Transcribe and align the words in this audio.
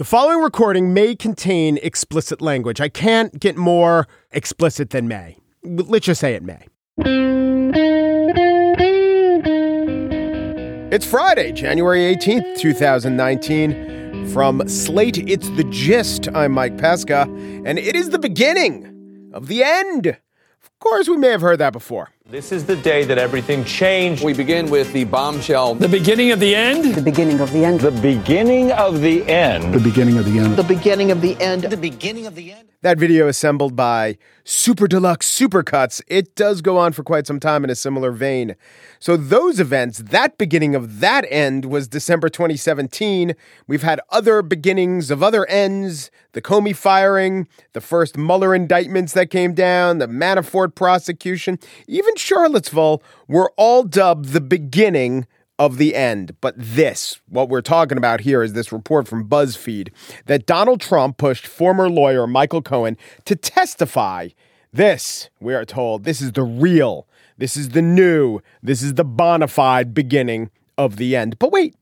The 0.00 0.04
following 0.06 0.40
recording 0.40 0.94
may 0.94 1.14
contain 1.14 1.78
explicit 1.82 2.40
language. 2.40 2.80
I 2.80 2.88
can't 2.88 3.38
get 3.38 3.58
more 3.58 4.08
explicit 4.30 4.88
than 4.88 5.08
may. 5.08 5.36
Let's 5.62 6.06
just 6.06 6.22
say 6.22 6.32
it 6.32 6.42
may. 6.42 6.68
It's 10.90 11.04
Friday, 11.04 11.52
January 11.52 12.16
18th, 12.16 12.56
2019. 12.56 14.26
From 14.28 14.66
Slate, 14.66 15.18
it's 15.18 15.50
The 15.50 15.64
Gist. 15.64 16.30
I'm 16.34 16.52
Mike 16.52 16.78
Pesca, 16.78 17.24
and 17.66 17.78
it 17.78 17.94
is 17.94 18.08
the 18.08 18.18
beginning 18.18 19.30
of 19.34 19.48
the 19.48 19.62
end. 19.62 20.06
Of 20.06 20.78
course, 20.78 21.10
we 21.10 21.18
may 21.18 21.28
have 21.28 21.42
heard 21.42 21.58
that 21.58 21.74
before. 21.74 22.08
This 22.30 22.52
is 22.52 22.64
the 22.64 22.76
day 22.76 23.02
that 23.06 23.18
everything 23.18 23.64
changed. 23.64 24.22
We 24.22 24.32
begin 24.32 24.70
with 24.70 24.92
the 24.92 25.02
bombshell. 25.02 25.74
The 25.74 25.88
beginning 25.88 26.30
of 26.30 26.38
the 26.38 26.54
end? 26.54 26.94
The 26.94 27.02
beginning 27.02 27.40
of 27.40 27.50
the 27.50 27.64
end. 27.64 27.80
The 27.80 27.90
beginning 27.90 28.70
of 28.70 29.00
the 29.00 29.28
end. 29.28 29.74
The 29.74 29.80
beginning 29.80 30.16
of 30.16 30.24
the 30.24 30.38
end. 30.38 30.56
The 30.56 30.62
beginning 30.62 31.10
of 31.10 31.20
the 31.20 31.36
end. 31.40 31.62
The 31.64 31.76
beginning 31.76 32.26
of 32.26 32.36
the 32.36 32.52
end. 32.52 32.68
That 32.82 32.98
video 32.98 33.26
assembled 33.26 33.74
by 33.74 34.16
Super 34.50 34.88
Deluxe 34.88 35.30
Supercuts. 35.30 36.02
It 36.08 36.34
does 36.34 36.60
go 36.60 36.76
on 36.76 36.92
for 36.92 37.04
quite 37.04 37.24
some 37.24 37.38
time 37.38 37.62
in 37.62 37.70
a 37.70 37.76
similar 37.76 38.10
vein. 38.10 38.56
So 38.98 39.16
those 39.16 39.60
events, 39.60 39.98
that 39.98 40.38
beginning 40.38 40.74
of 40.74 40.98
that 40.98 41.24
end 41.30 41.66
was 41.66 41.86
December 41.86 42.28
2017. 42.28 43.36
We've 43.68 43.84
had 43.84 44.00
other 44.10 44.42
beginnings 44.42 45.12
of 45.12 45.22
other 45.22 45.46
ends, 45.46 46.10
the 46.32 46.42
Comey 46.42 46.74
firing, 46.74 47.46
the 47.74 47.80
first 47.80 48.18
Mueller 48.18 48.52
indictments 48.52 49.12
that 49.12 49.30
came 49.30 49.54
down, 49.54 49.98
the 49.98 50.08
Manafort 50.08 50.74
prosecution, 50.74 51.56
even 51.86 52.16
Charlottesville 52.16 53.04
were 53.28 53.52
all 53.56 53.84
dubbed 53.84 54.30
the 54.30 54.40
beginning 54.40 55.28
of 55.60 55.76
the 55.76 55.94
end. 55.94 56.34
But 56.40 56.54
this, 56.56 57.20
what 57.28 57.50
we're 57.50 57.60
talking 57.60 57.98
about 57.98 58.22
here, 58.22 58.42
is 58.42 58.54
this 58.54 58.72
report 58.72 59.06
from 59.06 59.28
BuzzFeed 59.28 59.90
that 60.24 60.46
Donald 60.46 60.80
Trump 60.80 61.18
pushed 61.18 61.46
former 61.46 61.88
lawyer 61.88 62.26
Michael 62.26 62.62
Cohen 62.62 62.96
to 63.26 63.36
testify. 63.36 64.30
This, 64.72 65.30
we 65.40 65.54
are 65.54 65.64
told, 65.64 66.04
this 66.04 66.20
is 66.20 66.32
the 66.32 66.44
real, 66.44 67.08
this 67.38 67.56
is 67.56 67.70
the 67.70 67.82
new, 67.82 68.40
this 68.62 68.82
is 68.82 68.94
the 68.94 69.04
bona 69.04 69.48
fide 69.48 69.92
beginning 69.92 70.50
of 70.78 70.96
the 70.96 71.16
end. 71.16 71.38
But 71.40 71.50
wait, 71.50 71.74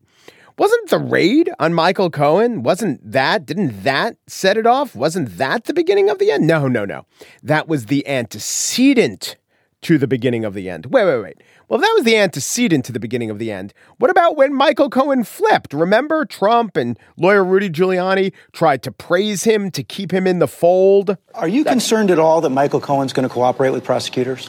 wasn't 0.56 0.88
the 0.88 0.98
raid 0.98 1.50
on 1.58 1.74
Michael 1.74 2.08
Cohen? 2.10 2.62
Wasn't 2.62 3.12
that, 3.12 3.44
didn't 3.44 3.84
that 3.84 4.16
set 4.26 4.56
it 4.56 4.66
off? 4.66 4.96
Wasn't 4.96 5.36
that 5.36 5.64
the 5.64 5.74
beginning 5.74 6.08
of 6.08 6.18
the 6.18 6.30
end? 6.30 6.46
No, 6.46 6.66
no, 6.66 6.86
no. 6.86 7.04
That 7.42 7.68
was 7.68 7.86
the 7.86 8.06
antecedent 8.08 9.36
to 9.82 9.98
the 9.98 10.08
beginning 10.08 10.46
of 10.46 10.54
the 10.54 10.70
end. 10.70 10.86
Wait, 10.86 11.04
wait, 11.04 11.22
wait. 11.22 11.42
Well, 11.68 11.80
that 11.80 11.92
was 11.94 12.04
the 12.04 12.16
antecedent 12.16 12.86
to 12.86 12.92
the 12.92 13.00
beginning 13.00 13.28
of 13.28 13.38
the 13.38 13.52
end. 13.52 13.74
What 13.98 14.10
about 14.10 14.38
when 14.38 14.54
Michael 14.54 14.88
Cohen 14.88 15.22
flipped? 15.22 15.74
Remember 15.74 16.24
Trump 16.24 16.78
and 16.78 16.98
lawyer 17.18 17.44
Rudy 17.44 17.68
Giuliani 17.68 18.32
tried 18.52 18.82
to 18.84 18.90
praise 18.90 19.44
him 19.44 19.70
to 19.72 19.82
keep 19.82 20.10
him 20.10 20.26
in 20.26 20.38
the 20.38 20.48
fold? 20.48 21.18
Are 21.34 21.46
you 21.46 21.64
That's- 21.64 21.74
concerned 21.74 22.10
at 22.10 22.18
all 22.18 22.40
that 22.40 22.50
Michael 22.50 22.80
Cohen's 22.80 23.12
going 23.12 23.28
to 23.28 23.32
cooperate 23.32 23.70
with 23.70 23.84
prosecutors? 23.84 24.48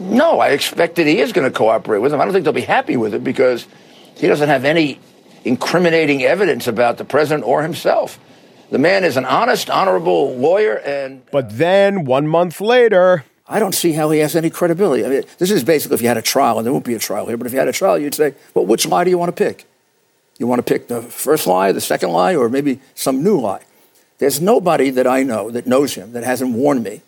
No, 0.00 0.40
I 0.40 0.48
expect 0.48 0.96
that 0.96 1.06
he 1.06 1.18
is 1.18 1.32
going 1.32 1.50
to 1.50 1.54
cooperate 1.56 1.98
with 1.98 2.12
them. 2.12 2.20
I 2.20 2.24
don't 2.24 2.32
think 2.32 2.44
they'll 2.44 2.54
be 2.54 2.62
happy 2.62 2.96
with 2.96 3.12
it 3.12 3.22
because 3.22 3.66
he 4.16 4.28
doesn't 4.28 4.48
have 4.48 4.64
any 4.64 5.00
incriminating 5.44 6.22
evidence 6.22 6.66
about 6.66 6.96
the 6.96 7.04
president 7.04 7.44
or 7.46 7.62
himself. 7.62 8.18
The 8.70 8.78
man 8.78 9.04
is 9.04 9.16
an 9.18 9.24
honest, 9.26 9.68
honorable 9.68 10.34
lawyer 10.36 10.74
and 10.74 11.22
But 11.32 11.58
then 11.58 12.04
1 12.06 12.26
month 12.28 12.60
later, 12.62 13.24
I 13.48 13.58
don't 13.58 13.74
see 13.74 13.92
how 13.92 14.10
he 14.10 14.20
has 14.20 14.36
any 14.36 14.50
credibility. 14.50 15.04
I 15.04 15.08
mean, 15.08 15.22
this 15.38 15.50
is 15.50 15.64
basically 15.64 15.94
if 15.94 16.02
you 16.02 16.08
had 16.08 16.18
a 16.18 16.22
trial, 16.22 16.58
and 16.58 16.66
there 16.66 16.72
won't 16.72 16.84
be 16.84 16.94
a 16.94 16.98
trial 16.98 17.26
here, 17.26 17.36
but 17.36 17.46
if 17.46 17.52
you 17.52 17.58
had 17.58 17.68
a 17.68 17.72
trial, 17.72 17.98
you'd 17.98 18.14
say, 18.14 18.34
well, 18.54 18.66
which 18.66 18.86
lie 18.86 19.04
do 19.04 19.10
you 19.10 19.18
want 19.18 19.34
to 19.34 19.44
pick? 19.44 19.66
You 20.38 20.46
want 20.46 20.58
to 20.58 20.62
pick 20.62 20.88
the 20.88 21.02
first 21.02 21.46
lie, 21.46 21.72
the 21.72 21.80
second 21.80 22.10
lie, 22.10 22.36
or 22.36 22.48
maybe 22.48 22.80
some 22.94 23.22
new 23.22 23.40
lie? 23.40 23.62
There's 24.18 24.40
nobody 24.40 24.90
that 24.90 25.06
I 25.06 25.22
know 25.22 25.50
that 25.50 25.66
knows 25.66 25.94
him 25.94 26.12
that 26.12 26.24
hasn't 26.24 26.54
warned 26.54 26.84
me 26.84 27.02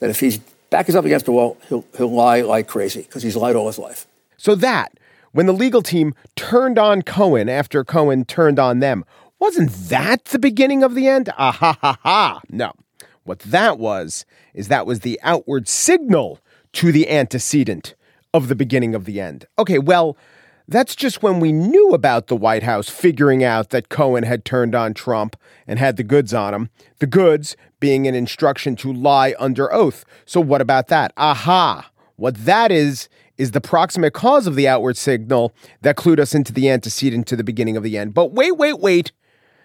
that 0.00 0.10
if 0.10 0.20
he's 0.20 0.38
back 0.70 0.88
is 0.88 0.96
up 0.96 1.04
against 1.04 1.26
the 1.26 1.32
wall, 1.32 1.56
he'll, 1.68 1.84
he'll 1.96 2.12
lie 2.12 2.40
like 2.40 2.66
crazy 2.66 3.02
because 3.02 3.22
he's 3.22 3.36
lied 3.36 3.54
all 3.54 3.66
his 3.66 3.78
life. 3.78 4.06
So 4.36 4.54
that, 4.56 4.98
when 5.32 5.46
the 5.46 5.52
legal 5.52 5.82
team 5.82 6.14
turned 6.36 6.78
on 6.78 7.02
Cohen 7.02 7.48
after 7.48 7.84
Cohen 7.84 8.24
turned 8.24 8.58
on 8.58 8.80
them, 8.80 9.04
wasn't 9.38 9.70
that 9.88 10.26
the 10.26 10.38
beginning 10.38 10.82
of 10.82 10.94
the 10.94 11.06
end? 11.06 11.30
Ah 11.38 11.52
ha 11.52 11.78
ha 11.80 11.98
ha. 12.02 12.40
No. 12.50 12.72
What 13.24 13.40
that 13.40 13.78
was, 13.78 14.24
is 14.52 14.68
that 14.68 14.86
was 14.86 15.00
the 15.00 15.18
outward 15.22 15.66
signal 15.66 16.40
to 16.74 16.92
the 16.92 17.10
antecedent 17.10 17.94
of 18.32 18.48
the 18.48 18.54
beginning 18.54 18.94
of 18.94 19.04
the 19.04 19.20
end. 19.20 19.46
Okay, 19.58 19.78
well, 19.78 20.16
that's 20.66 20.96
just 20.96 21.22
when 21.22 21.40
we 21.40 21.52
knew 21.52 21.90
about 21.90 22.28
the 22.28 22.36
White 22.36 22.62
House 22.62 22.88
figuring 22.88 23.44
out 23.44 23.70
that 23.70 23.90
Cohen 23.90 24.24
had 24.24 24.44
turned 24.44 24.74
on 24.74 24.94
Trump 24.94 25.36
and 25.66 25.78
had 25.78 25.96
the 25.96 26.02
goods 26.02 26.32
on 26.32 26.54
him. 26.54 26.70
The 27.00 27.06
goods 27.06 27.56
being 27.80 28.06
an 28.06 28.14
instruction 28.14 28.74
to 28.76 28.92
lie 28.92 29.34
under 29.38 29.72
oath. 29.72 30.04
So, 30.24 30.40
what 30.40 30.62
about 30.62 30.88
that? 30.88 31.12
Aha! 31.16 31.90
What 32.16 32.36
that 32.46 32.72
is, 32.72 33.08
is 33.36 33.50
the 33.50 33.60
proximate 33.60 34.14
cause 34.14 34.46
of 34.46 34.54
the 34.54 34.68
outward 34.68 34.96
signal 34.96 35.52
that 35.82 35.96
clued 35.96 36.18
us 36.18 36.34
into 36.34 36.52
the 36.52 36.70
antecedent 36.70 37.26
to 37.26 37.36
the 37.36 37.44
beginning 37.44 37.76
of 37.76 37.82
the 37.82 37.98
end. 37.98 38.14
But 38.14 38.32
wait, 38.32 38.56
wait, 38.56 38.78
wait. 38.78 39.12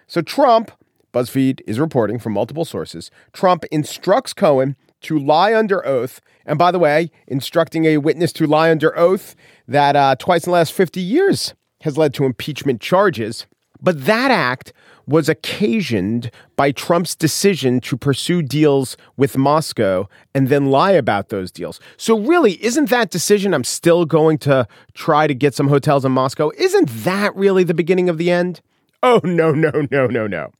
So, 0.06 0.20
Trump 0.20 0.70
BuzzFeed 1.12 1.60
is 1.66 1.80
reporting 1.80 2.18
from 2.18 2.32
multiple 2.32 2.64
sources. 2.64 3.10
Trump 3.32 3.64
instructs 3.70 4.32
Cohen 4.32 4.76
to 5.02 5.18
lie 5.18 5.54
under 5.54 5.86
oath. 5.86 6.20
And 6.46 6.58
by 6.58 6.70
the 6.70 6.78
way, 6.78 7.10
instructing 7.26 7.84
a 7.84 7.98
witness 7.98 8.32
to 8.34 8.46
lie 8.46 8.70
under 8.70 8.96
oath 8.98 9.34
that 9.66 9.96
uh, 9.96 10.16
twice 10.18 10.44
in 10.44 10.50
the 10.50 10.54
last 10.54 10.72
50 10.72 11.00
years 11.00 11.54
has 11.82 11.96
led 11.96 12.14
to 12.14 12.24
impeachment 12.24 12.80
charges. 12.80 13.46
But 13.82 14.04
that 14.04 14.30
act 14.30 14.72
was 15.06 15.28
occasioned 15.28 16.30
by 16.54 16.70
Trump's 16.70 17.16
decision 17.16 17.80
to 17.80 17.96
pursue 17.96 18.42
deals 18.42 18.96
with 19.16 19.36
Moscow 19.36 20.06
and 20.34 20.48
then 20.48 20.70
lie 20.70 20.92
about 20.92 21.30
those 21.30 21.50
deals. 21.50 21.80
So, 21.96 22.18
really, 22.20 22.62
isn't 22.64 22.90
that 22.90 23.10
decision, 23.10 23.52
I'm 23.52 23.64
still 23.64 24.04
going 24.04 24.38
to 24.38 24.68
try 24.94 25.26
to 25.26 25.34
get 25.34 25.54
some 25.54 25.68
hotels 25.68 26.04
in 26.04 26.12
Moscow, 26.12 26.52
isn't 26.56 26.88
that 27.04 27.34
really 27.34 27.64
the 27.64 27.74
beginning 27.74 28.08
of 28.08 28.18
the 28.18 28.30
end? 28.30 28.60
Oh, 29.02 29.20
no, 29.24 29.50
no, 29.52 29.70
no, 29.90 30.06
no, 30.06 30.26
no. 30.26 30.52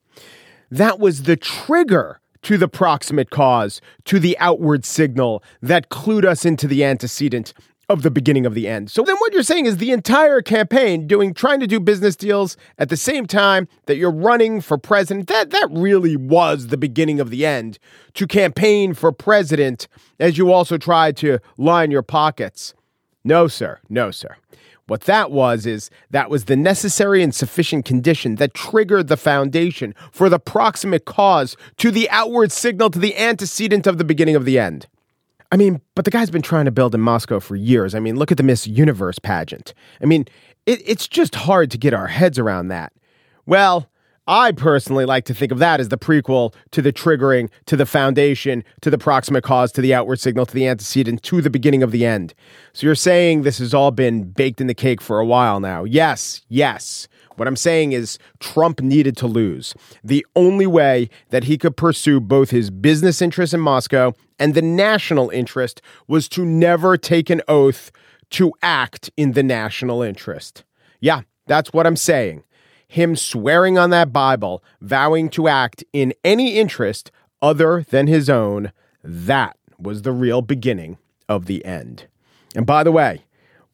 That 0.70 0.98
was 0.98 1.24
the 1.24 1.36
trigger 1.36 2.20
to 2.42 2.56
the 2.56 2.68
proximate 2.68 3.30
cause, 3.30 3.80
to 4.04 4.18
the 4.18 4.38
outward 4.38 4.84
signal 4.84 5.42
that 5.60 5.90
clued 5.90 6.24
us 6.24 6.44
into 6.44 6.66
the 6.66 6.84
antecedent 6.84 7.52
of 7.90 8.02
the 8.02 8.10
beginning 8.10 8.46
of 8.46 8.54
the 8.54 8.68
end. 8.68 8.88
So 8.88 9.02
then 9.02 9.16
what 9.16 9.32
you're 9.32 9.42
saying 9.42 9.66
is 9.66 9.78
the 9.78 9.90
entire 9.90 10.40
campaign 10.42 11.08
doing 11.08 11.34
trying 11.34 11.58
to 11.58 11.66
do 11.66 11.80
business 11.80 12.14
deals 12.14 12.56
at 12.78 12.88
the 12.88 12.96
same 12.96 13.26
time 13.26 13.66
that 13.86 13.96
you're 13.96 14.12
running 14.12 14.60
for 14.60 14.78
president 14.78 15.26
that 15.26 15.50
that 15.50 15.68
really 15.72 16.14
was 16.14 16.68
the 16.68 16.76
beginning 16.76 17.18
of 17.18 17.30
the 17.30 17.44
end 17.44 17.80
to 18.14 18.28
campaign 18.28 18.94
for 18.94 19.10
president 19.10 19.88
as 20.20 20.38
you 20.38 20.52
also 20.52 20.78
tried 20.78 21.16
to 21.16 21.40
line 21.58 21.90
your 21.90 22.02
pockets. 22.02 22.74
No 23.24 23.48
sir, 23.48 23.80
no 23.88 24.12
sir. 24.12 24.36
What 24.90 25.02
that 25.02 25.30
was 25.30 25.66
is 25.66 25.88
that 26.10 26.30
was 26.30 26.46
the 26.46 26.56
necessary 26.56 27.22
and 27.22 27.32
sufficient 27.32 27.84
condition 27.84 28.34
that 28.34 28.54
triggered 28.54 29.06
the 29.06 29.16
foundation 29.16 29.94
for 30.10 30.28
the 30.28 30.40
proximate 30.40 31.04
cause 31.04 31.56
to 31.76 31.92
the 31.92 32.10
outward 32.10 32.50
signal 32.50 32.90
to 32.90 32.98
the 32.98 33.16
antecedent 33.16 33.86
of 33.86 33.98
the 33.98 34.04
beginning 34.04 34.34
of 34.34 34.44
the 34.44 34.58
end. 34.58 34.88
I 35.52 35.56
mean, 35.56 35.80
but 35.94 36.06
the 36.06 36.10
guy's 36.10 36.28
been 36.28 36.42
trying 36.42 36.64
to 36.64 36.72
build 36.72 36.92
in 36.92 37.00
Moscow 37.02 37.38
for 37.38 37.54
years. 37.54 37.94
I 37.94 38.00
mean, 38.00 38.16
look 38.16 38.32
at 38.32 38.36
the 38.36 38.42
Miss 38.42 38.66
Universe 38.66 39.20
pageant. 39.20 39.74
I 40.02 40.06
mean, 40.06 40.26
it, 40.66 40.82
it's 40.84 41.06
just 41.06 41.36
hard 41.36 41.70
to 41.70 41.78
get 41.78 41.94
our 41.94 42.08
heads 42.08 42.36
around 42.36 42.66
that. 42.68 42.92
Well, 43.46 43.88
I 44.30 44.52
personally 44.52 45.06
like 45.06 45.24
to 45.24 45.34
think 45.34 45.50
of 45.50 45.58
that 45.58 45.80
as 45.80 45.88
the 45.88 45.98
prequel 45.98 46.54
to 46.70 46.80
the 46.80 46.92
triggering, 46.92 47.50
to 47.66 47.74
the 47.74 47.84
foundation, 47.84 48.62
to 48.80 48.88
the 48.88 48.96
proximate 48.96 49.42
cause, 49.42 49.72
to 49.72 49.80
the 49.80 49.92
outward 49.92 50.20
signal, 50.20 50.46
to 50.46 50.54
the 50.54 50.68
antecedent, 50.68 51.24
to 51.24 51.42
the 51.42 51.50
beginning 51.50 51.82
of 51.82 51.90
the 51.90 52.06
end. 52.06 52.32
So 52.72 52.86
you're 52.86 52.94
saying 52.94 53.42
this 53.42 53.58
has 53.58 53.74
all 53.74 53.90
been 53.90 54.30
baked 54.30 54.60
in 54.60 54.68
the 54.68 54.74
cake 54.74 55.00
for 55.00 55.18
a 55.18 55.26
while 55.26 55.58
now. 55.58 55.82
Yes, 55.82 56.42
yes. 56.48 57.08
What 57.38 57.48
I'm 57.48 57.56
saying 57.56 57.90
is 57.90 58.20
Trump 58.38 58.80
needed 58.80 59.16
to 59.16 59.26
lose. 59.26 59.74
The 60.04 60.24
only 60.36 60.66
way 60.68 61.10
that 61.30 61.44
he 61.44 61.58
could 61.58 61.76
pursue 61.76 62.20
both 62.20 62.50
his 62.50 62.70
business 62.70 63.20
interests 63.20 63.52
in 63.52 63.58
Moscow 63.58 64.12
and 64.38 64.54
the 64.54 64.62
national 64.62 65.30
interest 65.30 65.82
was 66.06 66.28
to 66.28 66.44
never 66.44 66.96
take 66.96 67.30
an 67.30 67.42
oath 67.48 67.90
to 68.30 68.52
act 68.62 69.10
in 69.16 69.32
the 69.32 69.42
national 69.42 70.02
interest. 70.02 70.62
Yeah, 71.00 71.22
that's 71.48 71.72
what 71.72 71.84
I'm 71.84 71.96
saying 71.96 72.44
him 72.90 73.14
swearing 73.14 73.78
on 73.78 73.90
that 73.90 74.12
Bible, 74.12 74.64
vowing 74.80 75.28
to 75.30 75.46
act 75.46 75.84
in 75.92 76.12
any 76.24 76.58
interest 76.58 77.12
other 77.40 77.84
than 77.88 78.08
his 78.08 78.28
own, 78.28 78.72
that 79.04 79.56
was 79.78 80.02
the 80.02 80.10
real 80.10 80.42
beginning 80.42 80.98
of 81.28 81.46
the 81.46 81.64
end. 81.64 82.08
And 82.56 82.66
by 82.66 82.82
the 82.82 82.90
way, 82.90 83.22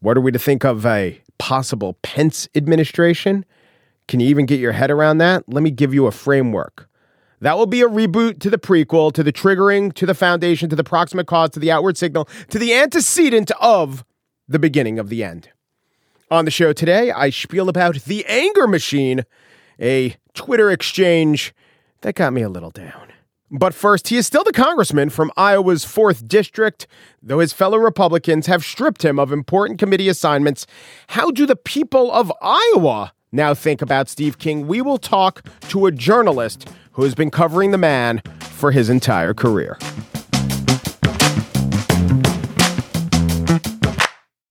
what 0.00 0.18
are 0.18 0.20
we 0.20 0.32
to 0.32 0.38
think 0.38 0.64
of 0.64 0.84
a 0.84 1.18
possible 1.38 1.94
Pence 2.02 2.46
administration? 2.54 3.46
Can 4.06 4.20
you 4.20 4.28
even 4.28 4.44
get 4.44 4.60
your 4.60 4.72
head 4.72 4.90
around 4.90 5.16
that? 5.18 5.44
Let 5.48 5.62
me 5.62 5.70
give 5.70 5.94
you 5.94 6.06
a 6.06 6.12
framework. 6.12 6.86
That 7.40 7.56
will 7.56 7.66
be 7.66 7.80
a 7.80 7.88
reboot 7.88 8.38
to 8.40 8.50
the 8.50 8.58
prequel, 8.58 9.14
to 9.14 9.22
the 9.22 9.32
triggering, 9.32 9.94
to 9.94 10.04
the 10.04 10.14
foundation, 10.14 10.68
to 10.68 10.76
the 10.76 10.84
proximate 10.84 11.26
cause, 11.26 11.50
to 11.50 11.60
the 11.60 11.70
outward 11.70 11.96
signal, 11.96 12.28
to 12.50 12.58
the 12.58 12.74
antecedent 12.74 13.50
of 13.62 14.04
the 14.46 14.58
beginning 14.58 14.98
of 14.98 15.08
the 15.08 15.24
end. 15.24 15.48
On 16.28 16.44
the 16.44 16.50
show 16.50 16.72
today, 16.72 17.12
I 17.12 17.30
spiel 17.30 17.68
about 17.68 17.94
the 18.02 18.26
anger 18.26 18.66
machine 18.66 19.24
a 19.80 20.16
Twitter 20.34 20.72
exchange 20.72 21.54
that 22.00 22.16
got 22.16 22.32
me 22.32 22.42
a 22.42 22.48
little 22.48 22.70
down. 22.70 23.12
But 23.48 23.74
first, 23.74 24.08
he 24.08 24.16
is 24.16 24.26
still 24.26 24.42
the 24.42 24.52
congressman 24.52 25.10
from 25.10 25.30
Iowa's 25.36 25.84
4th 25.84 26.26
District, 26.26 26.88
though 27.22 27.38
his 27.38 27.52
fellow 27.52 27.78
Republicans 27.78 28.48
have 28.48 28.64
stripped 28.64 29.04
him 29.04 29.20
of 29.20 29.30
important 29.30 29.78
committee 29.78 30.08
assignments. 30.08 30.66
How 31.10 31.30
do 31.30 31.46
the 31.46 31.54
people 31.54 32.10
of 32.10 32.32
Iowa 32.42 33.12
now 33.30 33.54
think 33.54 33.80
about 33.80 34.08
Steve 34.08 34.38
King? 34.38 34.66
We 34.66 34.80
will 34.80 34.98
talk 34.98 35.48
to 35.68 35.86
a 35.86 35.92
journalist 35.92 36.68
who 36.92 37.04
has 37.04 37.14
been 37.14 37.30
covering 37.30 37.70
the 37.70 37.78
man 37.78 38.20
for 38.40 38.72
his 38.72 38.90
entire 38.90 39.32
career. 39.32 39.78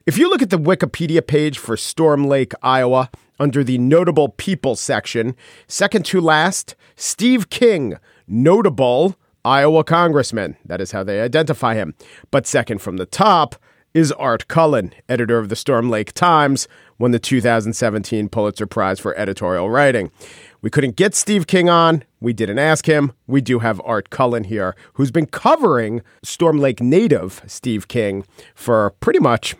If 0.06 0.20
you 0.20 0.30
look 0.30 0.44
at 0.44 0.52
the 0.52 0.60
Wikipedia 0.60 1.26
page 1.26 1.58
for 1.58 1.76
Storm 1.76 2.28
Lake, 2.28 2.54
Iowa, 2.62 3.10
under 3.40 3.64
the 3.64 3.80
notable 3.80 4.30
people 4.30 4.76
section, 4.76 5.36
second 5.68 6.06
to 6.06 6.22
last, 6.22 6.76
Steve 6.96 7.50
King, 7.50 7.96
notable 8.28 9.16
Iowa 9.44 9.84
congressman. 9.84 10.58
That 10.64 10.80
is 10.80 10.92
how 10.92 11.04
they 11.04 11.22
identify 11.22 11.74
him. 11.74 11.96
But 12.30 12.46
second 12.46 12.84
from 12.84 12.98
the 12.98 13.08
top 13.08 13.56
is 13.96 14.12
Art 14.12 14.48
Cullen, 14.48 14.94
editor 15.10 15.40
of 15.40 15.50
the 15.50 15.56
Storm 15.56 15.90
Lake 15.90 16.14
Times, 16.14 16.68
won 17.00 17.10
the 17.10 17.18
2017 17.18 18.30
Pulitzer 18.30 18.68
Prize 18.68 19.00
for 19.00 19.18
editorial 19.18 19.72
writing. 19.72 20.12
We 20.62 20.70
couldn't 20.70 20.98
get 20.98 21.16
Steve 21.16 21.48
King 21.48 21.68
on. 21.68 22.04
We 22.20 22.32
didn't 22.32 22.60
ask 22.60 22.86
him. 22.86 23.12
We 23.26 23.42
do 23.42 23.58
have 23.58 23.82
Art 23.84 24.12
Cullen 24.12 24.44
here, 24.44 24.76
who's 24.94 25.10
been 25.10 25.26
covering 25.26 26.04
Storm 26.22 26.60
Lake 26.60 26.80
native 26.80 27.42
Steve 27.48 27.88
King 27.88 28.24
for 28.54 28.92
pretty 29.00 29.20
much 29.20 29.56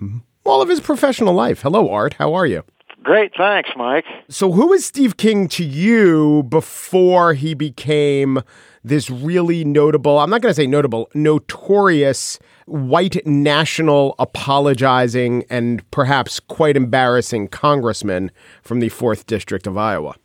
all 0.46 0.62
of 0.62 0.70
his 0.70 0.80
professional 0.80 1.34
life. 1.34 1.62
Hello, 1.62 1.90
Art. 1.90 2.14
How 2.14 2.34
are 2.34 2.46
you? 2.46 2.64
Great, 3.04 3.34
thanks, 3.38 3.70
Mike. 3.76 4.06
So, 4.30 4.52
who 4.52 4.74
is 4.74 4.84
Steve 4.84 5.18
King 5.18 5.48
to 5.50 5.64
you 5.64 6.44
before 6.50 7.34
he 7.36 7.54
became 7.54 8.42
this 8.84 9.12
really 9.12 9.64
notable, 9.64 10.18
I'm 10.18 10.30
not 10.32 10.42
going 10.42 10.50
to 10.50 10.56
say 10.56 10.66
notable, 10.66 11.10
notorious 11.14 12.40
white 12.66 13.24
national 13.28 14.16
apologizing 14.18 15.44
and 15.52 15.90
perhaps 15.92 16.40
quite 16.40 16.76
embarrassing 16.76 17.50
congressman 17.50 18.32
from 18.64 18.80
the 18.80 18.90
4th 18.90 19.28
District 19.28 19.68
of 19.68 19.78
Iowa? 19.78 20.16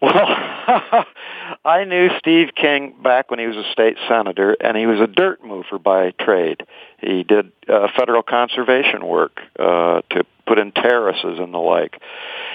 Well, 0.00 0.12
I 1.64 1.84
knew 1.84 2.08
Steve 2.18 2.48
King 2.54 2.94
back 3.02 3.30
when 3.30 3.38
he 3.38 3.46
was 3.46 3.56
a 3.56 3.70
state 3.72 3.96
senator, 4.08 4.56
and 4.60 4.76
he 4.76 4.86
was 4.86 5.00
a 5.00 5.06
dirt 5.06 5.44
mover 5.44 5.78
by 5.78 6.10
trade. 6.12 6.62
He 7.00 7.22
did 7.22 7.52
uh, 7.68 7.88
federal 7.96 8.22
conservation 8.22 9.06
work 9.06 9.40
uh, 9.58 10.02
to 10.10 10.24
put 10.46 10.58
in 10.58 10.72
terraces 10.72 11.38
and 11.38 11.52
the 11.52 11.58
like. 11.58 12.00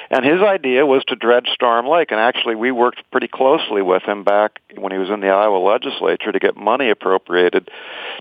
And 0.10 0.26
his 0.26 0.42
idea 0.42 0.86
was 0.86 1.04
to 1.08 1.16
dredge 1.16 1.48
Storm 1.54 1.88
Lake, 1.88 2.12
and 2.12 2.20
actually 2.20 2.56
we 2.56 2.72
worked 2.72 3.00
pretty 3.12 3.28
closely 3.28 3.82
with 3.82 4.04
him 4.04 4.24
back 4.24 4.60
when 4.76 4.92
he 4.92 4.98
was 4.98 5.10
in 5.10 5.22
the 5.22 5.30
Iowa 5.30 5.58
legislature 5.58 6.32
to 6.32 6.40
get 6.40 6.58
money 6.58 6.90
appropriated 6.90 7.70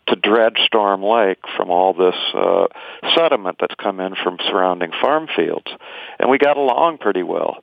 to 0.07 0.17
dredge 0.17 0.59
Storm 0.67 1.03
Lake 1.03 1.39
from 1.57 1.71
all 1.71 1.95
this 1.95 2.15
uh, 2.35 2.67
sediment 3.17 3.57
that's 3.61 3.75
come 3.75 3.99
in 4.01 4.15
from 4.15 4.39
surrounding 4.47 4.93
farm 5.01 5.29
fields. 5.35 5.67
And 6.19 6.31
we 6.31 6.39
got 6.39 6.57
along 6.57 6.99
pretty 6.99 7.23
well. 7.23 7.63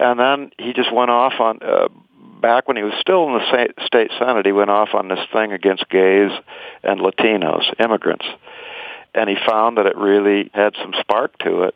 And 0.00 0.18
then 0.18 0.50
he 0.58 0.72
just 0.72 0.90
went 0.90 1.10
off 1.10 1.34
on 1.38 1.58
uh, 1.60 1.88
back 2.40 2.66
when 2.66 2.78
he 2.78 2.82
was 2.82 2.94
still 3.00 3.26
in 3.26 3.34
the 3.34 3.68
state 3.86 4.10
senate, 4.18 4.46
he 4.46 4.52
went 4.52 4.70
off 4.70 4.94
on 4.94 5.08
this 5.08 5.18
thing 5.30 5.52
against 5.52 5.86
gays 5.90 6.30
and 6.82 7.00
Latinos, 7.00 7.64
immigrants, 7.78 8.24
and 9.14 9.28
he 9.28 9.36
found 9.46 9.76
that 9.76 9.84
it 9.84 9.96
really 9.98 10.50
had 10.54 10.74
some 10.80 10.94
spark 11.00 11.36
to 11.40 11.64
it, 11.64 11.74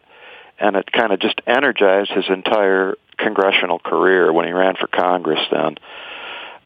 and 0.59 0.75
it 0.75 0.91
kind 0.91 1.13
of 1.13 1.21
just 1.21 1.39
energized 1.47 2.13
his 2.13 2.25
entire 2.31 2.97
congressional 3.19 3.79
career 3.79 4.33
when 4.33 4.47
he 4.47 4.53
ran 4.53 4.75
for 4.77 4.87
Congress. 4.87 5.41
Then 5.53 5.77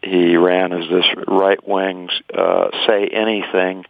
he 0.01 0.37
ran 0.37 0.73
as 0.73 0.89
this 0.89 1.07
right 1.27 1.67
wing, 1.67 2.09
uh, 2.33 2.69
say 2.87 3.09
anything 3.09 3.85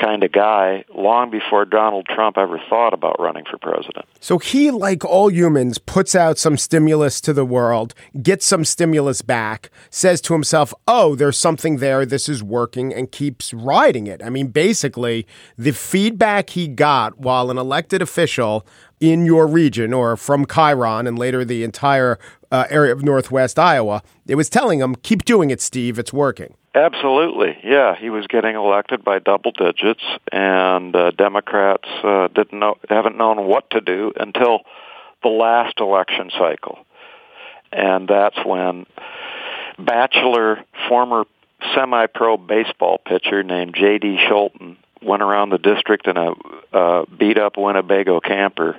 kind 0.00 0.24
of 0.24 0.32
guy 0.32 0.84
long 0.94 1.30
before 1.30 1.64
Donald 1.64 2.06
Trump 2.06 2.38
ever 2.38 2.60
thought 2.68 2.94
about 2.94 3.20
running 3.20 3.44
for 3.50 3.58
president. 3.58 4.06
So 4.20 4.38
he, 4.38 4.70
like 4.70 5.04
all 5.04 5.30
humans, 5.30 5.78
puts 5.78 6.14
out 6.14 6.38
some 6.38 6.56
stimulus 6.56 7.20
to 7.22 7.32
the 7.32 7.44
world, 7.44 7.94
gets 8.22 8.46
some 8.46 8.64
stimulus 8.64 9.22
back, 9.22 9.70
says 9.90 10.20
to 10.22 10.32
himself, 10.32 10.72
oh, 10.88 11.14
there's 11.14 11.38
something 11.38 11.76
there, 11.76 12.06
this 12.06 12.28
is 12.28 12.42
working, 12.42 12.94
and 12.94 13.12
keeps 13.12 13.52
riding 13.52 14.06
it. 14.06 14.22
I 14.24 14.30
mean, 14.30 14.48
basically, 14.48 15.26
the 15.58 15.72
feedback 15.72 16.50
he 16.50 16.68
got 16.68 17.18
while 17.18 17.50
an 17.50 17.58
elected 17.58 18.02
official 18.02 18.66
in 19.00 19.24
your 19.24 19.46
region 19.46 19.92
or 19.94 20.16
from 20.16 20.44
Kiron 20.44 21.06
and 21.06 21.18
later 21.18 21.44
the 21.44 21.64
entire 21.64 22.18
uh, 22.50 22.66
area 22.68 22.92
of 22.92 23.02
Northwest 23.02 23.58
Iowa, 23.58 24.02
it 24.26 24.34
was 24.34 24.48
telling 24.48 24.80
him, 24.80 24.94
keep 24.96 25.24
doing 25.24 25.50
it, 25.50 25.60
Steve, 25.60 25.98
it's 25.98 26.12
working. 26.12 26.54
Absolutely, 26.74 27.58
yeah. 27.64 27.96
He 27.96 28.10
was 28.10 28.26
getting 28.28 28.54
elected 28.54 29.02
by 29.02 29.18
double 29.18 29.50
digits, 29.50 30.02
and 30.30 30.94
uh, 30.94 31.10
Democrats 31.10 31.88
uh, 32.04 32.28
didn't 32.28 32.58
know, 32.58 32.76
haven't 32.88 33.18
known 33.18 33.44
what 33.46 33.68
to 33.70 33.80
do 33.80 34.12
until 34.18 34.60
the 35.22 35.28
last 35.28 35.80
election 35.80 36.30
cycle, 36.38 36.78
and 37.72 38.06
that's 38.06 38.38
when 38.44 38.86
bachelor 39.78 40.64
former 40.88 41.24
semi-pro 41.74 42.36
baseball 42.36 42.98
pitcher 42.98 43.42
named 43.42 43.74
J.D. 43.74 44.18
Scholten 44.28 44.76
went 45.02 45.22
around 45.22 45.50
the 45.50 45.58
district 45.58 46.06
in 46.06 46.16
a 46.16 46.32
uh, 46.72 47.04
beat-up 47.18 47.56
Winnebago 47.56 48.20
camper 48.20 48.78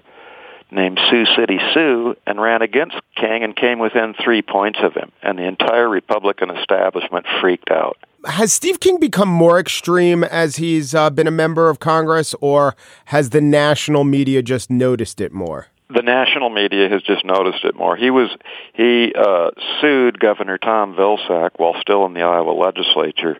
named 0.71 0.99
Sioux 1.09 1.25
City 1.35 1.59
Sue 1.73 2.15
and 2.25 2.41
ran 2.41 2.61
against 2.61 2.95
King 3.15 3.43
and 3.43 3.55
came 3.55 3.79
within 3.79 4.13
three 4.23 4.41
points 4.41 4.79
of 4.81 4.93
him. 4.93 5.11
And 5.21 5.37
the 5.37 5.43
entire 5.43 5.89
Republican 5.89 6.49
establishment 6.49 7.25
freaked 7.41 7.69
out. 7.69 7.97
Has 8.25 8.53
Steve 8.53 8.79
King 8.79 8.99
become 8.99 9.29
more 9.29 9.59
extreme 9.59 10.23
as 10.23 10.57
he's 10.57 10.93
uh, 10.93 11.09
been 11.09 11.27
a 11.27 11.31
member 11.31 11.69
of 11.69 11.79
Congress, 11.79 12.35
or 12.39 12.75
has 13.05 13.31
the 13.31 13.41
national 13.41 14.03
media 14.03 14.43
just 14.43 14.69
noticed 14.69 15.19
it 15.19 15.31
more? 15.31 15.67
The 15.89 16.03
national 16.03 16.51
media 16.51 16.87
has 16.87 17.01
just 17.01 17.25
noticed 17.25 17.65
it 17.65 17.75
more. 17.75 17.95
He 17.95 18.11
was 18.11 18.29
he 18.73 19.13
uh, 19.13 19.51
sued 19.81 20.19
Governor 20.19 20.57
Tom 20.57 20.95
Vilsack 20.95 21.51
while 21.57 21.75
still 21.81 22.05
in 22.05 22.13
the 22.13 22.21
Iowa 22.21 22.51
legislature 22.51 23.39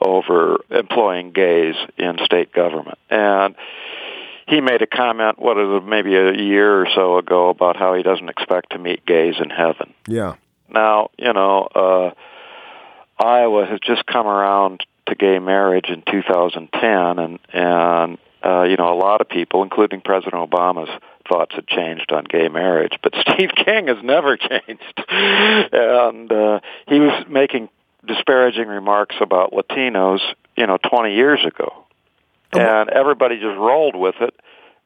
over 0.00 0.58
employing 0.70 1.32
gays 1.32 1.74
in 1.96 2.18
state 2.24 2.52
government, 2.52 2.98
and 3.08 3.54
he 4.50 4.60
made 4.60 4.82
a 4.82 4.86
comment, 4.86 5.38
what 5.38 5.56
is 5.56 5.68
it, 5.68 5.86
maybe 5.86 6.16
a 6.16 6.32
year 6.32 6.82
or 6.82 6.88
so 6.92 7.18
ago, 7.18 7.50
about 7.50 7.76
how 7.76 7.94
he 7.94 8.02
doesn't 8.02 8.28
expect 8.28 8.70
to 8.70 8.78
meet 8.78 9.06
gays 9.06 9.36
in 9.40 9.48
heaven. 9.48 9.94
Yeah. 10.08 10.34
Now, 10.68 11.10
you 11.16 11.32
know, 11.32 11.68
uh, 11.72 13.24
Iowa 13.24 13.66
has 13.66 13.78
just 13.80 14.04
come 14.06 14.26
around 14.26 14.84
to 15.06 15.14
gay 15.14 15.38
marriage 15.38 15.86
in 15.88 16.02
2010, 16.02 17.18
and 17.18 17.38
and 17.52 18.18
uh, 18.44 18.62
you 18.62 18.76
know, 18.76 18.92
a 18.92 18.98
lot 18.98 19.20
of 19.20 19.28
people, 19.28 19.62
including 19.62 20.00
President 20.00 20.50
Obama's 20.50 20.90
thoughts 21.28 21.54
had 21.54 21.68
changed 21.68 22.10
on 22.10 22.24
gay 22.24 22.48
marriage, 22.48 22.94
but 23.02 23.14
Steve 23.20 23.50
King 23.64 23.86
has 23.86 24.02
never 24.02 24.36
changed, 24.36 25.04
and 25.08 26.32
uh, 26.32 26.60
he 26.88 26.98
was 26.98 27.24
making 27.28 27.68
disparaging 28.04 28.66
remarks 28.66 29.14
about 29.20 29.52
Latinos, 29.52 30.20
you 30.56 30.66
know, 30.66 30.78
20 30.78 31.14
years 31.14 31.44
ago 31.44 31.86
and 32.52 32.90
everybody 32.90 33.36
just 33.36 33.58
rolled 33.58 33.96
with 33.96 34.16
it 34.20 34.34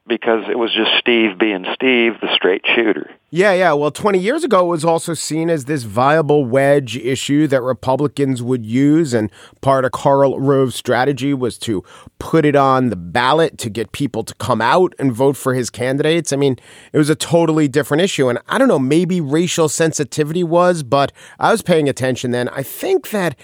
because 0.06 0.44
it 0.50 0.58
was 0.58 0.70
just 0.74 0.90
Steve 0.98 1.38
being 1.38 1.64
Steve, 1.74 2.20
the 2.20 2.28
straight 2.34 2.62
shooter. 2.74 3.10
Yeah, 3.30 3.52
yeah. 3.52 3.72
Well, 3.72 3.90
20 3.90 4.18
years 4.18 4.44
ago, 4.44 4.66
it 4.66 4.68
was 4.68 4.84
also 4.84 5.14
seen 5.14 5.48
as 5.48 5.64
this 5.64 5.84
viable 5.84 6.44
wedge 6.44 6.96
issue 6.96 7.46
that 7.46 7.62
Republicans 7.62 8.42
would 8.42 8.66
use. 8.66 9.14
And 9.14 9.30
part 9.62 9.84
of 9.86 9.92
Karl 9.92 10.38
Rove's 10.38 10.74
strategy 10.74 11.32
was 11.32 11.56
to 11.60 11.82
put 12.18 12.44
it 12.44 12.54
on 12.54 12.90
the 12.90 12.96
ballot 12.96 13.56
to 13.58 13.70
get 13.70 13.92
people 13.92 14.24
to 14.24 14.34
come 14.34 14.60
out 14.60 14.94
and 14.98 15.10
vote 15.10 15.38
for 15.38 15.54
his 15.54 15.70
candidates. 15.70 16.32
I 16.32 16.36
mean, 16.36 16.58
it 16.92 16.98
was 16.98 17.08
a 17.08 17.16
totally 17.16 17.66
different 17.66 18.02
issue. 18.02 18.28
And 18.28 18.38
I 18.46 18.58
don't 18.58 18.68
know, 18.68 18.78
maybe 18.78 19.22
racial 19.22 19.70
sensitivity 19.70 20.44
was, 20.44 20.82
but 20.82 21.12
I 21.38 21.50
was 21.50 21.62
paying 21.62 21.88
attention 21.88 22.30
then. 22.30 22.50
I 22.50 22.62
think 22.62 23.10
that 23.10 23.36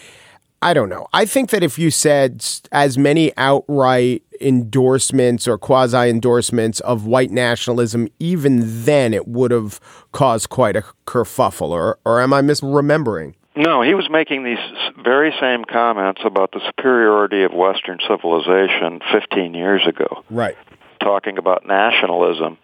I 0.62 0.74
don't 0.74 0.90
know. 0.90 1.06
I 1.12 1.24
think 1.24 1.50
that 1.50 1.62
if 1.62 1.78
you 1.78 1.90
said 1.90 2.44
as 2.70 2.98
many 2.98 3.32
outright 3.38 4.22
endorsements 4.40 5.48
or 5.48 5.56
quasi 5.56 6.10
endorsements 6.10 6.80
of 6.80 7.06
white 7.06 7.30
nationalism, 7.30 8.08
even 8.18 8.84
then 8.84 9.14
it 9.14 9.26
would 9.26 9.52
have 9.52 9.80
caused 10.12 10.50
quite 10.50 10.76
a 10.76 10.84
kerfuffle. 11.06 11.70
Or, 11.70 11.98
or 12.04 12.20
am 12.20 12.34
I 12.34 12.42
misremembering? 12.42 13.34
No, 13.56 13.82
he 13.82 13.94
was 13.94 14.08
making 14.10 14.44
these 14.44 14.58
very 15.02 15.34
same 15.40 15.64
comments 15.64 16.20
about 16.24 16.52
the 16.52 16.60
superiority 16.66 17.42
of 17.42 17.52
Western 17.52 17.98
civilization 18.06 19.00
15 19.12 19.54
years 19.54 19.86
ago. 19.86 20.24
Right. 20.28 20.56
Talking 21.02 21.38
about 21.38 21.66
nationalism 21.66 22.58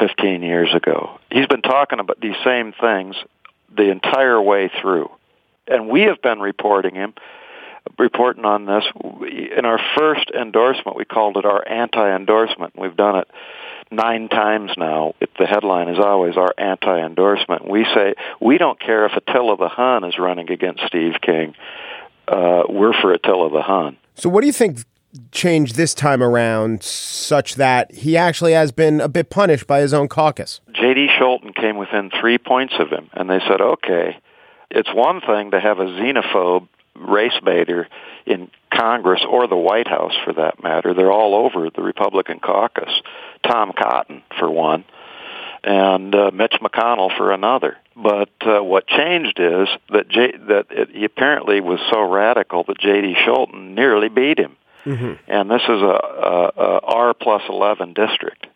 15 0.00 0.42
years 0.42 0.74
ago. 0.74 1.20
He's 1.30 1.46
been 1.46 1.62
talking 1.62 2.00
about 2.00 2.18
these 2.20 2.34
same 2.44 2.72
things 2.80 3.14
the 3.76 3.90
entire 3.90 4.40
way 4.40 4.70
through 4.80 5.10
and 5.66 5.88
we 5.88 6.02
have 6.02 6.20
been 6.22 6.40
reporting 6.40 6.94
him 6.94 7.14
reporting 7.98 8.44
on 8.44 8.66
this. 8.66 8.84
In 9.56 9.64
our 9.64 9.80
first 9.96 10.30
endorsement, 10.30 10.96
we 10.96 11.04
called 11.04 11.36
it 11.36 11.44
our 11.44 11.66
anti-endorsement. 11.66 12.74
We've 12.78 12.96
done 12.96 13.16
it 13.16 13.28
nine 13.90 14.28
times 14.28 14.72
now. 14.76 15.14
It, 15.20 15.30
the 15.38 15.46
headline 15.46 15.88
is 15.88 15.98
always 15.98 16.36
our 16.36 16.54
anti-endorsement. 16.56 17.68
We 17.68 17.84
say 17.94 18.14
we 18.40 18.58
don't 18.58 18.80
care 18.80 19.06
if 19.06 19.12
Attila 19.12 19.56
the 19.56 19.68
Hun 19.68 20.04
is 20.04 20.18
running 20.18 20.50
against 20.50 20.82
Steve 20.86 21.14
King. 21.20 21.54
Uh, 22.26 22.62
we're 22.68 22.94
for 23.00 23.12
Attila 23.12 23.50
the 23.50 23.62
Hun. 23.62 23.96
So, 24.14 24.28
what 24.28 24.40
do 24.40 24.46
you 24.46 24.52
think 24.52 24.78
changed 25.30 25.76
this 25.76 25.94
time 25.94 26.22
around 26.22 26.82
such 26.82 27.54
that 27.56 27.92
he 27.92 28.16
actually 28.16 28.52
has 28.52 28.72
been 28.72 29.00
a 29.00 29.08
bit 29.08 29.30
punished 29.30 29.66
by 29.66 29.80
his 29.80 29.92
own 29.92 30.08
caucus? 30.08 30.60
J.D. 30.72 31.08
Scholten 31.18 31.54
came 31.54 31.76
within 31.76 32.10
three 32.18 32.38
points 32.38 32.74
of 32.78 32.88
him, 32.88 33.10
and 33.12 33.28
they 33.28 33.40
said, 33.46 33.60
okay, 33.60 34.16
it's 34.74 34.92
one 34.92 35.20
thing 35.20 35.52
to 35.52 35.60
have 35.60 35.78
a 35.78 35.86
xenophobe 35.86 36.68
race 36.96 37.38
baiter 37.44 37.88
in 38.26 38.50
Congress 38.72 39.20
or 39.28 39.46
the 39.46 39.56
White 39.56 39.88
House 39.88 40.14
for 40.24 40.32
that 40.34 40.62
matter. 40.62 40.94
They're 40.94 41.12
all 41.12 41.34
over 41.34 41.70
the 41.70 41.82
Republican 41.82 42.40
caucus. 42.40 42.90
Tom 43.46 43.72
Cotton, 43.72 44.22
for 44.38 44.50
one, 44.50 44.84
and 45.62 46.14
uh, 46.14 46.30
Mitch 46.32 46.56
McConnell 46.60 47.16
for 47.16 47.32
another. 47.32 47.76
But 47.96 48.30
uh, 48.40 48.62
what 48.62 48.86
changed 48.86 49.38
is 49.38 49.68
that 49.90 50.08
J- 50.08 50.36
that 50.48 50.66
it, 50.70 50.90
he 50.92 51.04
apparently 51.04 51.60
was 51.60 51.80
so 51.90 52.02
radical 52.02 52.64
that 52.64 52.78
J.D. 52.78 53.14
Scholten 53.24 53.74
nearly 53.74 54.08
beat 54.08 54.38
him. 54.38 54.56
Mm-hmm. 54.84 55.12
And 55.28 55.50
this 55.50 55.62
is 55.62 55.80
a, 55.80 55.84
a, 55.84 56.52
a 56.56 56.80
R 56.80 57.14
plus 57.14 57.42
11 57.48 57.94
district. 57.94 58.46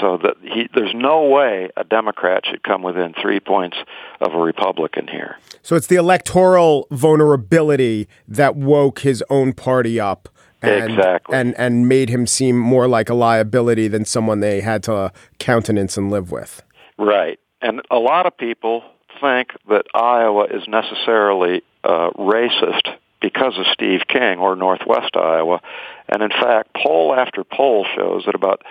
So 0.00 0.18
that 0.22 0.36
he, 0.42 0.68
there's 0.74 0.94
no 0.94 1.24
way 1.24 1.70
a 1.76 1.84
Democrat 1.84 2.44
should 2.46 2.62
come 2.62 2.82
within 2.82 3.14
three 3.20 3.40
points 3.40 3.76
of 4.20 4.34
a 4.34 4.38
Republican 4.38 5.06
here. 5.06 5.36
So 5.62 5.76
it's 5.76 5.86
the 5.86 5.96
electoral 5.96 6.86
vulnerability 6.90 8.08
that 8.26 8.56
woke 8.56 9.00
his 9.00 9.22
own 9.28 9.52
party 9.52 10.00
up. 10.00 10.28
And, 10.62 10.92
exactly. 10.92 11.36
And, 11.36 11.58
and 11.58 11.88
made 11.88 12.08
him 12.08 12.26
seem 12.26 12.56
more 12.56 12.86
like 12.86 13.10
a 13.10 13.14
liability 13.14 13.88
than 13.88 14.04
someone 14.04 14.40
they 14.40 14.60
had 14.60 14.82
to 14.84 15.12
countenance 15.38 15.96
and 15.96 16.10
live 16.10 16.30
with. 16.30 16.62
Right. 16.98 17.38
And 17.60 17.82
a 17.90 17.98
lot 17.98 18.26
of 18.26 18.36
people 18.36 18.84
think 19.20 19.50
that 19.68 19.86
Iowa 19.94 20.44
is 20.44 20.62
necessarily 20.68 21.62
uh, 21.84 22.10
racist 22.10 22.96
because 23.22 23.56
of 23.56 23.64
Steve 23.72 24.02
King 24.08 24.38
or 24.38 24.56
Northwest 24.56 25.16
Iowa. 25.16 25.60
And 26.08 26.22
in 26.22 26.30
fact, 26.30 26.74
poll 26.74 27.14
after 27.14 27.44
poll 27.44 27.86
shows 27.96 28.24
that 28.26 28.34
about 28.34 28.62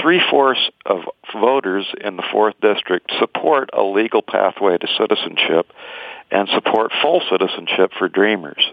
three-fourths 0.00 0.70
of 0.86 1.00
voters 1.32 1.86
in 2.00 2.16
the 2.16 2.22
4th 2.22 2.54
District 2.60 3.10
support 3.18 3.70
a 3.72 3.82
legal 3.82 4.22
pathway 4.22 4.78
to 4.78 4.86
citizenship 4.98 5.72
and 6.30 6.48
support 6.50 6.92
full 7.02 7.22
citizenship 7.30 7.92
for 7.98 8.08
Dreamers. 8.08 8.64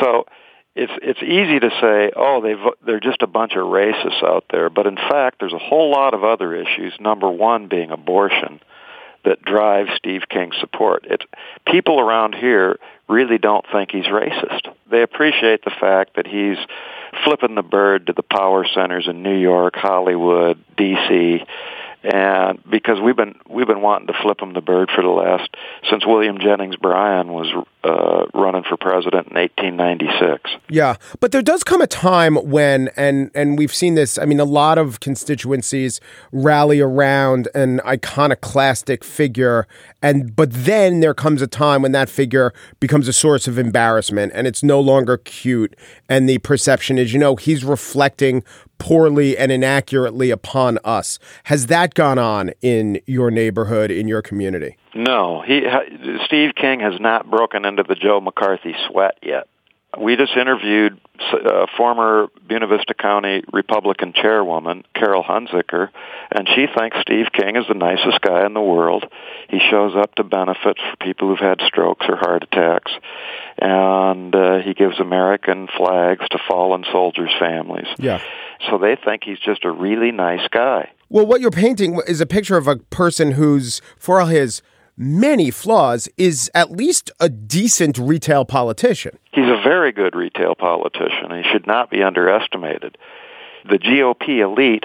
So 0.00 0.26
it's 0.74 0.92
it's 1.02 1.22
easy 1.22 1.60
to 1.60 1.70
say, 1.80 2.12
oh, 2.16 2.40
they 2.40 2.54
they're 2.84 3.00
just 3.00 3.22
a 3.22 3.26
bunch 3.26 3.52
of 3.52 3.66
racists 3.66 4.22
out 4.24 4.46
there, 4.50 4.70
but 4.70 4.86
in 4.86 4.96
fact, 4.96 5.38
there's 5.40 5.52
a 5.52 5.58
whole 5.58 5.90
lot 5.90 6.14
of 6.14 6.24
other 6.24 6.54
issues. 6.54 6.94
Number 6.98 7.30
one 7.30 7.68
being 7.68 7.90
abortion 7.90 8.60
that 9.24 9.42
drive 9.42 9.86
Steve 9.96 10.22
King's 10.28 10.56
support. 10.58 11.06
It's 11.08 11.24
people 11.66 12.00
around 12.00 12.34
here 12.34 12.78
really 13.12 13.38
don't 13.38 13.64
think 13.70 13.90
he's 13.90 14.06
racist. 14.06 14.72
They 14.90 15.02
appreciate 15.02 15.64
the 15.64 15.70
fact 15.70 16.16
that 16.16 16.26
he's 16.26 16.56
flipping 17.24 17.54
the 17.54 17.62
bird 17.62 18.06
to 18.06 18.14
the 18.14 18.22
power 18.22 18.66
centers 18.74 19.06
in 19.06 19.22
New 19.22 19.36
York, 19.36 19.74
Hollywood, 19.76 20.58
D.C., 20.76 21.44
and 22.04 22.62
because 22.68 23.00
we've 23.00 23.16
been 23.16 23.34
we've 23.48 23.66
been 23.66 23.80
wanting 23.80 24.08
to 24.08 24.14
flip 24.22 24.40
him 24.40 24.54
the 24.54 24.60
bird 24.60 24.90
for 24.94 25.02
the 25.02 25.08
last 25.08 25.48
since 25.88 26.06
William 26.06 26.38
Jennings 26.38 26.76
Bryan 26.76 27.32
was 27.32 27.46
uh, 27.84 28.26
running 28.34 28.62
for 28.62 28.76
president 28.76 29.28
in 29.28 29.36
1896. 29.36 30.50
Yeah, 30.68 30.96
but 31.20 31.32
there 31.32 31.42
does 31.42 31.64
come 31.64 31.80
a 31.80 31.86
time 31.86 32.36
when, 32.36 32.88
and 32.96 33.30
and 33.34 33.58
we've 33.58 33.74
seen 33.74 33.94
this. 33.94 34.18
I 34.18 34.24
mean, 34.24 34.40
a 34.40 34.44
lot 34.44 34.78
of 34.78 35.00
constituencies 35.00 36.00
rally 36.32 36.80
around 36.80 37.48
an 37.54 37.80
iconoclastic 37.80 39.04
figure, 39.04 39.66
and 40.00 40.34
but 40.34 40.52
then 40.52 41.00
there 41.00 41.14
comes 41.14 41.42
a 41.42 41.46
time 41.46 41.82
when 41.82 41.92
that 41.92 42.08
figure 42.08 42.52
becomes 42.80 43.08
a 43.08 43.12
source 43.12 43.46
of 43.46 43.58
embarrassment, 43.58 44.32
and 44.34 44.46
it's 44.46 44.62
no 44.62 44.80
longer 44.80 45.16
cute, 45.16 45.76
and 46.08 46.28
the 46.28 46.38
perception 46.38 46.98
is, 46.98 47.12
you 47.12 47.18
know, 47.18 47.36
he's 47.36 47.64
reflecting 47.64 48.42
poorly 48.82 49.38
and 49.38 49.52
inaccurately 49.52 50.32
upon 50.32 50.76
us. 50.84 51.20
Has 51.44 51.68
that 51.68 51.94
gone 51.94 52.18
on 52.18 52.50
in 52.62 53.00
your 53.06 53.30
neighborhood, 53.30 53.92
in 53.92 54.08
your 54.08 54.22
community? 54.22 54.76
No, 54.92 55.40
he 55.46 55.62
Steve 56.24 56.56
King 56.56 56.80
has 56.80 56.98
not 56.98 57.30
broken 57.30 57.64
into 57.64 57.84
the 57.84 57.94
Joe 57.94 58.20
McCarthy 58.20 58.74
sweat 58.88 59.18
yet. 59.22 59.46
We 60.00 60.16
just 60.16 60.34
interviewed 60.36 60.98
uh, 61.20 61.66
former 61.76 62.28
Buena 62.48 62.66
Vista 62.66 62.94
County 62.94 63.42
Republican 63.52 64.12
chairwoman 64.14 64.84
Carol 64.94 65.22
Hunziker, 65.22 65.90
and 66.30 66.48
she 66.48 66.66
thinks 66.66 66.96
Steve 67.02 67.26
King 67.32 67.56
is 67.56 67.64
the 67.68 67.74
nicest 67.74 68.20
guy 68.22 68.46
in 68.46 68.54
the 68.54 68.60
world. 68.60 69.04
He 69.50 69.60
shows 69.70 69.94
up 69.94 70.14
to 70.14 70.24
benefits 70.24 70.80
for 70.80 70.96
people 71.04 71.28
who've 71.28 71.38
had 71.38 71.60
strokes 71.66 72.06
or 72.08 72.16
heart 72.16 72.44
attacks, 72.44 72.90
and 73.58 74.34
uh, 74.34 74.58
he 74.58 74.72
gives 74.72 74.98
American 74.98 75.68
flags 75.76 76.26
to 76.30 76.38
fallen 76.48 76.84
soldiers' 76.90 77.34
families. 77.38 77.88
Yeah. 77.98 78.20
So 78.70 78.78
they 78.78 78.96
think 78.96 79.24
he's 79.24 79.40
just 79.40 79.64
a 79.64 79.70
really 79.70 80.10
nice 80.10 80.46
guy. 80.50 80.90
Well, 81.10 81.26
what 81.26 81.42
you're 81.42 81.50
painting 81.50 82.00
is 82.06 82.22
a 82.22 82.26
picture 82.26 82.56
of 82.56 82.66
a 82.66 82.76
person 82.76 83.32
who's, 83.32 83.82
for 83.98 84.20
all 84.20 84.28
his 84.28 84.62
many 84.96 85.50
flaws, 85.50 86.08
is 86.16 86.50
at 86.54 86.70
least 86.70 87.10
a 87.20 87.28
decent 87.28 87.98
retail 87.98 88.44
politician. 88.44 89.18
He's 89.32 89.46
a 89.46 89.60
very 89.62 89.92
good 89.92 90.14
retail 90.14 90.54
politician. 90.54 91.30
He 91.30 91.42
should 91.50 91.66
not 91.66 91.90
be 91.90 92.02
underestimated. 92.02 92.98
The 93.68 93.78
GOP 93.78 94.40
elite 94.40 94.84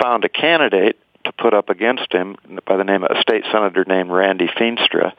found 0.00 0.24
a 0.24 0.28
candidate 0.28 0.98
to 1.24 1.32
put 1.32 1.54
up 1.54 1.68
against 1.68 2.12
him 2.12 2.36
by 2.66 2.76
the 2.76 2.84
name 2.84 3.04
of 3.04 3.10
a 3.16 3.20
state 3.20 3.44
senator 3.52 3.84
named 3.86 4.10
Randy 4.10 4.48
Feenstra, 4.48 5.12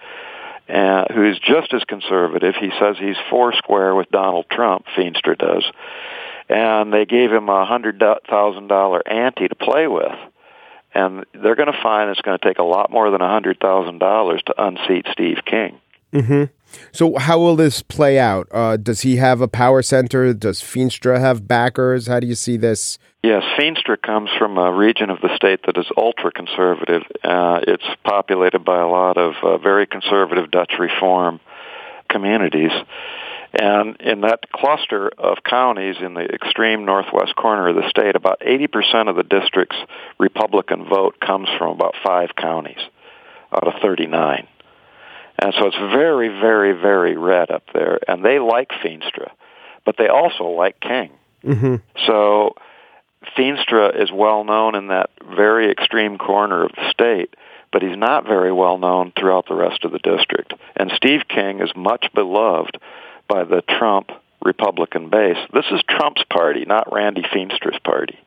uh, 0.67 1.05
who's 1.13 1.39
just 1.39 1.73
as 1.73 1.83
conservative. 1.83 2.55
He 2.59 2.71
says 2.79 2.97
he's 2.99 3.17
four 3.29 3.53
square 3.53 3.95
with 3.95 4.09
Donald 4.11 4.45
Trump, 4.51 4.85
Feenstra 4.97 5.37
does. 5.37 5.65
And 6.49 6.91
they 6.91 7.05
gave 7.05 7.31
him 7.31 7.47
a 7.47 7.65
$100,000 7.65 9.01
ante 9.05 9.47
to 9.47 9.55
play 9.55 9.87
with 9.87 10.17
and 10.93 11.25
they're 11.33 11.55
going 11.55 11.71
to 11.71 11.81
find 11.81 12.09
it's 12.09 12.21
going 12.21 12.37
to 12.37 12.45
take 12.45 12.59
a 12.59 12.63
lot 12.63 12.91
more 12.91 13.11
than 13.11 13.21
$100,000 13.21 14.41
to 14.43 14.53
unseat 14.57 15.05
Steve 15.11 15.37
King. 15.45 15.79
Mm-hmm. 16.13 16.43
So, 16.91 17.17
how 17.17 17.39
will 17.39 17.55
this 17.55 17.81
play 17.81 18.17
out? 18.19 18.47
Uh, 18.51 18.77
does 18.77 19.01
he 19.01 19.17
have 19.17 19.41
a 19.41 19.47
power 19.47 19.81
center? 19.81 20.33
Does 20.33 20.61
Feenstra 20.61 21.19
have 21.19 21.47
backers? 21.47 22.07
How 22.07 22.19
do 22.19 22.27
you 22.27 22.35
see 22.35 22.57
this? 22.57 22.97
Yes, 23.23 23.43
Feenstra 23.59 24.01
comes 24.01 24.29
from 24.37 24.57
a 24.57 24.71
region 24.71 25.09
of 25.09 25.19
the 25.21 25.35
state 25.35 25.59
that 25.65 25.77
is 25.77 25.85
ultra 25.97 26.31
conservative. 26.31 27.03
Uh, 27.23 27.59
it's 27.67 27.83
populated 28.03 28.63
by 28.63 28.79
a 28.79 28.87
lot 28.87 29.17
of 29.17 29.33
uh, 29.43 29.57
very 29.57 29.85
conservative 29.87 30.49
Dutch 30.51 30.73
Reform 30.79 31.39
communities. 32.09 32.71
And 33.53 33.97
in 34.01 34.21
that 34.21 34.51
cluster 34.51 35.09
of 35.17 35.37
counties 35.43 35.95
in 35.99 36.13
the 36.13 36.21
extreme 36.21 36.85
northwest 36.85 37.35
corner 37.35 37.69
of 37.69 37.75
the 37.75 37.89
state, 37.89 38.15
about 38.15 38.41
80% 38.41 39.09
of 39.09 39.15
the 39.15 39.23
district's 39.23 39.77
Republican 40.19 40.85
vote 40.85 41.19
comes 41.19 41.49
from 41.57 41.71
about 41.71 41.95
five 42.03 42.35
counties 42.35 42.81
out 43.51 43.67
of 43.67 43.81
39. 43.81 44.47
And 45.41 45.53
so 45.57 45.67
it's 45.67 45.77
very, 45.77 46.27
very, 46.27 46.73
very 46.73 47.17
red 47.17 47.49
up 47.49 47.63
there. 47.73 47.99
And 48.07 48.23
they 48.23 48.39
like 48.39 48.69
Feenstra, 48.83 49.31
but 49.85 49.95
they 49.97 50.07
also 50.07 50.43
like 50.43 50.79
King. 50.79 51.11
Mm-hmm. 51.43 51.75
So 52.05 52.55
Feenstra 53.37 54.01
is 54.01 54.11
well 54.11 54.43
known 54.43 54.75
in 54.75 54.87
that 54.87 55.09
very 55.35 55.71
extreme 55.71 56.17
corner 56.17 56.65
of 56.65 56.71
the 56.71 56.91
state, 56.91 57.35
but 57.71 57.81
he's 57.81 57.97
not 57.97 58.25
very 58.25 58.51
well 58.51 58.77
known 58.77 59.13
throughout 59.17 59.47
the 59.47 59.55
rest 59.55 59.85
of 59.85 59.91
the 59.91 59.99
district. 59.99 60.53
And 60.75 60.91
Steve 60.95 61.21
King 61.27 61.61
is 61.61 61.71
much 61.75 62.07
beloved 62.13 62.77
by 63.29 63.45
the 63.45 63.61
Trump 63.77 64.09
Republican 64.43 65.09
base. 65.09 65.37
This 65.53 65.65
is 65.71 65.81
Trump's 65.87 66.23
party, 66.29 66.65
not 66.65 66.91
Randy 66.91 67.21
Feenstra's 67.21 67.79
party. 67.83 68.17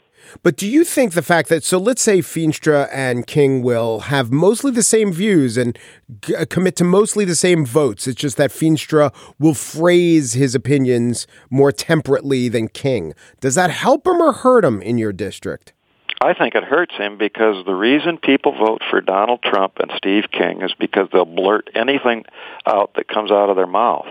But 0.42 0.56
do 0.56 0.68
you 0.68 0.84
think 0.84 1.12
the 1.12 1.22
fact 1.22 1.48
that, 1.48 1.64
so 1.64 1.78
let's 1.78 2.00
say 2.00 2.20
Feenstra 2.20 2.88
and 2.92 3.26
King 3.26 3.62
will 3.62 4.00
have 4.00 4.30
mostly 4.30 4.70
the 4.70 4.82
same 4.82 5.12
views 5.12 5.56
and 5.56 5.78
g- 6.20 6.34
uh, 6.34 6.46
commit 6.48 6.76
to 6.76 6.84
mostly 6.84 7.24
the 7.24 7.34
same 7.34 7.66
votes, 7.66 8.06
it's 8.06 8.20
just 8.20 8.36
that 8.36 8.50
Feenstra 8.50 9.12
will 9.38 9.54
phrase 9.54 10.32
his 10.32 10.54
opinions 10.54 11.26
more 11.50 11.72
temperately 11.72 12.48
than 12.48 12.68
King. 12.68 13.14
Does 13.40 13.56
that 13.56 13.70
help 13.70 14.06
him 14.06 14.22
or 14.22 14.32
hurt 14.32 14.64
him 14.64 14.80
in 14.80 14.96
your 14.96 15.12
district? 15.12 15.72
I 16.20 16.34
think 16.34 16.54
it 16.54 16.62
hurts 16.62 16.94
him 16.96 17.18
because 17.18 17.64
the 17.66 17.74
reason 17.74 18.16
people 18.16 18.52
vote 18.52 18.82
for 18.88 19.00
Donald 19.00 19.42
Trump 19.42 19.78
and 19.80 19.90
Steve 19.96 20.26
King 20.30 20.62
is 20.62 20.72
because 20.78 21.08
they'll 21.12 21.24
blurt 21.24 21.68
anything 21.74 22.24
out 22.64 22.94
that 22.94 23.08
comes 23.08 23.32
out 23.32 23.50
of 23.50 23.56
their 23.56 23.66
mouth. 23.66 24.06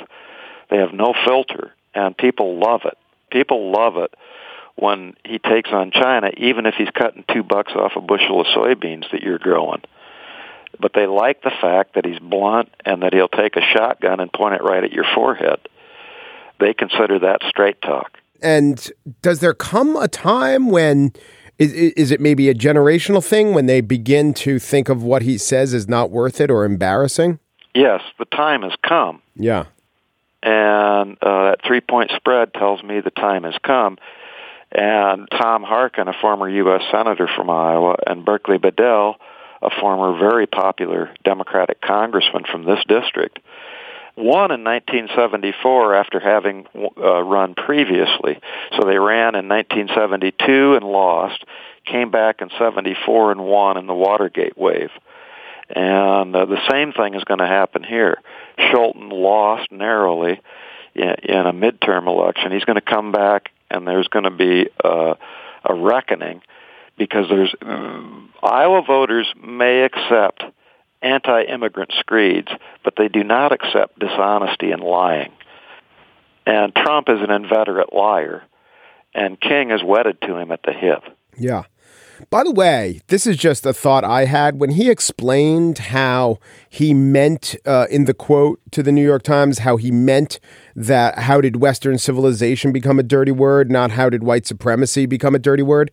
They 0.71 0.77
have 0.77 0.93
no 0.93 1.13
filter, 1.27 1.73
and 1.93 2.17
people 2.17 2.57
love 2.57 2.81
it. 2.85 2.97
People 3.29 3.71
love 3.71 3.97
it 3.97 4.13
when 4.75 5.15
he 5.25 5.37
takes 5.37 5.69
on 5.71 5.91
China, 5.91 6.31
even 6.37 6.65
if 6.65 6.75
he's 6.75 6.89
cutting 6.89 7.25
two 7.31 7.43
bucks 7.43 7.73
off 7.75 7.91
a 7.95 8.01
bushel 8.01 8.41
of 8.41 8.47
soybeans 8.47 9.11
that 9.11 9.21
you're 9.21 9.37
growing. 9.37 9.81
But 10.79 10.93
they 10.95 11.05
like 11.05 11.43
the 11.43 11.51
fact 11.61 11.95
that 11.95 12.05
he's 12.05 12.19
blunt 12.19 12.69
and 12.85 13.03
that 13.03 13.13
he'll 13.13 13.27
take 13.27 13.57
a 13.57 13.61
shotgun 13.61 14.19
and 14.21 14.31
point 14.31 14.55
it 14.55 14.63
right 14.63 14.83
at 14.83 14.91
your 14.91 15.05
forehead. 15.13 15.59
they 16.59 16.73
consider 16.73 17.19
that 17.19 17.41
straight 17.49 17.81
talk. 17.81 18.17
And 18.41 18.91
does 19.21 19.39
there 19.39 19.53
come 19.53 19.95
a 19.95 20.07
time 20.07 20.69
when 20.69 21.11
is, 21.59 21.73
is 21.73 22.11
it 22.11 22.19
maybe 22.19 22.49
a 22.49 22.55
generational 22.55 23.23
thing 23.23 23.53
when 23.53 23.65
they 23.65 23.81
begin 23.81 24.33
to 24.35 24.57
think 24.57 24.89
of 24.89 25.03
what 25.03 25.21
he 25.21 25.37
says 25.37 25.73
is 25.73 25.87
not 25.87 26.09
worth 26.09 26.41
it 26.41 26.49
or 26.49 26.65
embarrassing? 26.65 27.39
Yes, 27.75 28.01
the 28.17 28.25
time 28.25 28.63
has 28.63 28.73
come. 28.87 29.21
Yeah. 29.35 29.65
And 30.43 31.17
uh, 31.21 31.51
that 31.51 31.59
three 31.65 31.81
point 31.81 32.11
spread 32.15 32.53
tells 32.53 32.81
me 32.83 32.99
the 32.99 33.11
time 33.11 33.43
has 33.43 33.55
come. 33.63 33.97
And 34.71 35.27
Tom 35.29 35.63
Harkin, 35.63 36.07
a 36.07 36.13
former 36.21 36.49
U.S. 36.49 36.81
Senator 36.91 37.29
from 37.35 37.49
Iowa, 37.49 37.97
and 38.07 38.23
Berkley 38.23 38.57
Bedell, 38.57 39.17
a 39.61 39.69
former 39.69 40.17
very 40.17 40.47
popular 40.47 41.13
Democratic 41.23 41.81
congressman 41.81 42.45
from 42.49 42.63
this 42.63 42.79
district, 42.87 43.39
won 44.15 44.51
in 44.51 44.63
1974 44.63 45.95
after 45.95 46.19
having 46.19 46.65
uh, 46.97 47.21
run 47.21 47.53
previously. 47.53 48.39
So 48.77 48.85
they 48.85 48.97
ran 48.97 49.35
in 49.35 49.47
1972 49.47 50.75
and 50.75 50.85
lost, 50.85 51.43
came 51.85 52.09
back 52.09 52.41
in 52.41 52.49
74 52.57 53.33
and 53.33 53.43
won 53.43 53.77
in 53.77 53.87
the 53.87 53.93
Watergate 53.93 54.57
wave. 54.57 54.91
And 55.73 56.35
uh, 56.35 56.45
the 56.45 56.59
same 56.69 56.93
thing 56.93 57.15
is 57.15 57.23
going 57.23 57.39
to 57.39 57.47
happen 57.47 57.83
here. 57.83 58.21
Scholten 58.57 59.09
lost 59.11 59.71
narrowly 59.71 60.39
in, 60.93 61.15
in 61.23 61.45
a 61.47 61.53
midterm 61.53 62.07
election. 62.07 62.51
He's 62.51 62.65
going 62.65 62.75
to 62.75 62.81
come 62.81 63.11
back, 63.11 63.49
and 63.69 63.87
there's 63.87 64.07
going 64.07 64.25
to 64.25 64.31
be 64.31 64.69
uh, 64.83 65.15
a 65.63 65.73
reckoning 65.73 66.41
because 66.97 67.27
there's 67.29 67.53
Iowa 68.43 68.81
voters 68.85 69.27
may 69.41 69.83
accept 69.83 70.43
anti-immigrant 71.01 71.91
screeds, 71.99 72.49
but 72.83 72.93
they 72.97 73.07
do 73.07 73.23
not 73.23 73.51
accept 73.51 73.97
dishonesty 73.97 74.71
and 74.71 74.83
lying. 74.83 75.31
And 76.45 76.75
Trump 76.75 77.09
is 77.09 77.19
an 77.21 77.31
inveterate 77.31 77.93
liar, 77.93 78.43
and 79.13 79.39
King 79.39 79.71
is 79.71 79.81
wedded 79.83 80.21
to 80.21 80.37
him 80.37 80.51
at 80.51 80.61
the 80.63 80.73
hip. 80.73 81.03
Yeah. 81.37 81.63
By 82.29 82.43
the 82.43 82.51
way, 82.51 83.01
this 83.07 83.25
is 83.25 83.37
just 83.37 83.65
a 83.65 83.73
thought 83.73 84.03
I 84.03 84.25
had 84.25 84.59
when 84.59 84.71
he 84.71 84.89
explained 84.89 85.77
how 85.77 86.39
he 86.69 86.93
meant 86.93 87.55
uh, 87.65 87.87
in 87.89 88.05
the 88.05 88.13
quote 88.13 88.59
to 88.71 88.83
the 88.83 88.91
New 88.91 89.03
York 89.03 89.23
Times 89.23 89.59
how 89.59 89.77
he 89.77 89.91
meant 89.91 90.39
that 90.75 91.19
how 91.19 91.41
did 91.41 91.57
Western 91.57 91.97
civilization 91.97 92.71
become 92.71 92.99
a 92.99 93.03
dirty 93.03 93.31
word, 93.31 93.71
not 93.71 93.91
how 93.91 94.09
did 94.09 94.23
white 94.23 94.45
supremacy 94.45 95.05
become 95.05 95.35
a 95.35 95.39
dirty 95.39 95.63
word. 95.63 95.91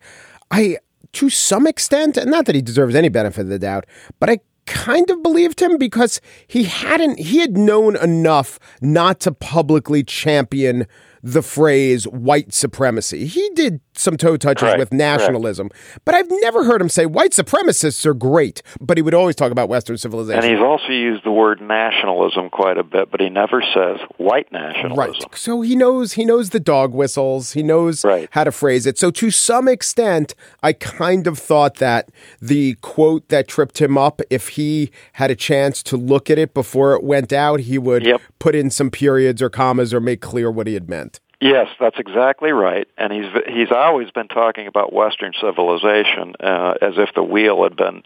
I, 0.51 0.77
to 1.13 1.29
some 1.29 1.67
extent, 1.67 2.17
and 2.17 2.31
not 2.31 2.45
that 2.45 2.55
he 2.55 2.61
deserves 2.61 2.95
any 2.95 3.09
benefit 3.09 3.41
of 3.41 3.47
the 3.47 3.59
doubt, 3.59 3.85
but 4.19 4.29
I 4.29 4.39
kind 4.65 5.09
of 5.09 5.23
believed 5.23 5.61
him 5.61 5.77
because 5.77 6.21
he 6.47 6.63
hadn't 6.63 7.19
he 7.19 7.39
had 7.39 7.57
known 7.57 7.95
enough 7.97 8.59
not 8.81 9.19
to 9.19 9.31
publicly 9.31 10.03
champion 10.03 10.85
the 11.23 11.41
phrase 11.41 12.07
white 12.07 12.53
supremacy. 12.53 13.25
He 13.25 13.49
did 13.55 13.81
some 13.99 14.17
toe 14.17 14.37
touches 14.37 14.63
right, 14.63 14.79
with 14.79 14.93
nationalism, 14.93 15.69
but 16.05 16.15
I've 16.15 16.29
never 16.29 16.63
heard 16.63 16.81
him 16.81 16.89
say 16.89 17.05
white 17.05 17.31
supremacists 17.31 18.05
are 18.05 18.13
great, 18.13 18.61
but 18.79 18.97
he 18.97 19.01
would 19.01 19.13
always 19.13 19.35
talk 19.35 19.51
about 19.51 19.69
Western 19.69 19.97
civilization. 19.97 20.43
And 20.43 20.51
he's 20.51 20.63
also 20.63 20.89
used 20.89 21.23
the 21.23 21.31
word 21.31 21.61
nationalism 21.61 22.49
quite 22.49 22.77
a 22.77 22.83
bit, 22.83 23.11
but 23.11 23.19
he 23.19 23.29
never 23.29 23.61
says 23.73 23.97
white 24.17 24.51
nationalism. 24.51 24.95
Right. 24.97 25.35
So 25.35 25.61
he 25.61 25.75
knows 25.75 26.13
he 26.13 26.25
knows 26.25 26.51
the 26.51 26.59
dog 26.59 26.93
whistles. 26.93 27.53
He 27.53 27.63
knows 27.63 28.03
right. 28.03 28.29
how 28.31 28.43
to 28.43 28.51
phrase 28.51 28.85
it. 28.85 28.97
So 28.97 29.11
to 29.11 29.31
some 29.31 29.67
extent, 29.67 30.35
I 30.63 30.73
kind 30.73 31.27
of 31.27 31.37
thought 31.37 31.75
that 31.75 32.09
the 32.41 32.75
quote 32.75 33.27
that 33.29 33.47
tripped 33.47 33.81
him 33.81 33.97
up, 33.97 34.21
if 34.29 34.49
he 34.49 34.91
had 35.13 35.31
a 35.31 35.35
chance 35.35 35.83
to 35.83 35.97
look 35.97 36.29
at 36.29 36.37
it 36.37 36.53
before 36.53 36.93
it 36.93 37.03
went 37.03 37.33
out, 37.33 37.61
he 37.61 37.77
would 37.77 38.05
yep. 38.05 38.21
put 38.39 38.55
in 38.55 38.69
some 38.69 38.89
periods 38.89 39.41
or 39.41 39.49
commas 39.49 39.93
or 39.93 39.99
make 39.99 40.21
clear 40.21 40.49
what 40.49 40.67
he 40.67 40.73
had 40.73 40.89
meant. 40.89 41.19
Yes, 41.41 41.67
that's 41.79 41.97
exactly 41.97 42.51
right. 42.51 42.87
And 42.97 43.13
he's 43.13 43.31
he's 43.47 43.71
always 43.71 44.11
been 44.11 44.27
talking 44.27 44.67
about 44.67 44.91
Western 44.91 45.31
civilization 45.39 46.35
uh, 46.39 46.73
as 46.81 46.95
if 46.97 47.13
the 47.15 47.23
wheel 47.23 47.63
had 47.63 47.77
been 47.77 48.03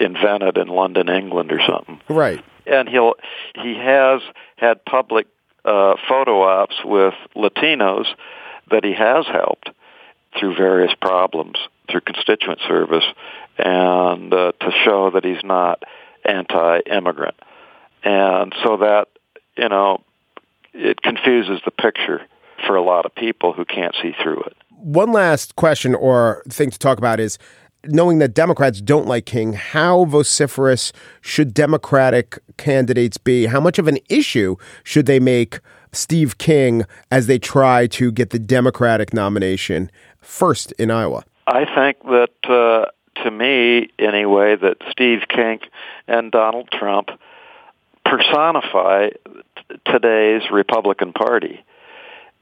invented 0.00 0.58
in 0.58 0.66
London, 0.66 1.08
England, 1.08 1.52
or 1.52 1.60
something. 1.64 2.00
Right. 2.08 2.44
And 2.66 2.88
he'll 2.88 3.14
he 3.54 3.74
has 3.74 4.20
had 4.56 4.84
public 4.84 5.28
uh, 5.64 5.94
photo 6.08 6.42
ops 6.42 6.74
with 6.84 7.14
Latinos 7.36 8.06
that 8.72 8.84
he 8.84 8.94
has 8.94 9.26
helped 9.26 9.70
through 10.38 10.56
various 10.56 10.92
problems 11.00 11.58
through 11.88 12.00
constituent 12.00 12.58
service, 12.66 13.04
and 13.58 14.34
uh, 14.34 14.50
to 14.60 14.72
show 14.84 15.10
that 15.10 15.24
he's 15.24 15.44
not 15.44 15.84
anti-immigrant. 16.24 17.36
And 18.02 18.52
so 18.64 18.78
that 18.78 19.06
you 19.56 19.68
know 19.68 20.02
it 20.74 21.00
confuses 21.00 21.60
the 21.64 21.70
picture 21.70 22.22
for 22.66 22.76
a 22.76 22.82
lot 22.82 23.06
of 23.06 23.14
people 23.14 23.52
who 23.52 23.64
can't 23.64 23.94
see 24.00 24.12
through 24.22 24.40
it. 24.42 24.56
One 24.70 25.12
last 25.12 25.56
question 25.56 25.94
or 25.94 26.42
thing 26.48 26.70
to 26.70 26.78
talk 26.78 26.98
about 26.98 27.18
is 27.18 27.38
knowing 27.88 28.18
that 28.18 28.34
Democrats 28.34 28.80
don't 28.80 29.06
like 29.06 29.26
King, 29.26 29.52
how 29.52 30.04
vociferous 30.04 30.92
should 31.20 31.54
Democratic 31.54 32.38
candidates 32.56 33.18
be? 33.18 33.46
How 33.46 33.60
much 33.60 33.78
of 33.78 33.88
an 33.88 33.98
issue 34.08 34.56
should 34.84 35.06
they 35.06 35.20
make 35.20 35.60
Steve 35.92 36.38
King 36.38 36.84
as 37.10 37.26
they 37.26 37.38
try 37.38 37.86
to 37.88 38.12
get 38.12 38.30
the 38.30 38.38
Democratic 38.38 39.14
nomination 39.14 39.90
first 40.20 40.72
in 40.72 40.90
Iowa? 40.90 41.24
I 41.46 41.64
think 41.64 42.02
that, 42.04 42.50
uh, 42.50 42.86
to 43.22 43.30
me 43.30 43.90
anyway, 43.98 44.56
that 44.56 44.78
Steve 44.90 45.22
King 45.28 45.60
and 46.08 46.32
Donald 46.32 46.68
Trump 46.70 47.10
personify 48.04 49.10
today's 49.84 50.42
Republican 50.50 51.12
Party 51.12 51.64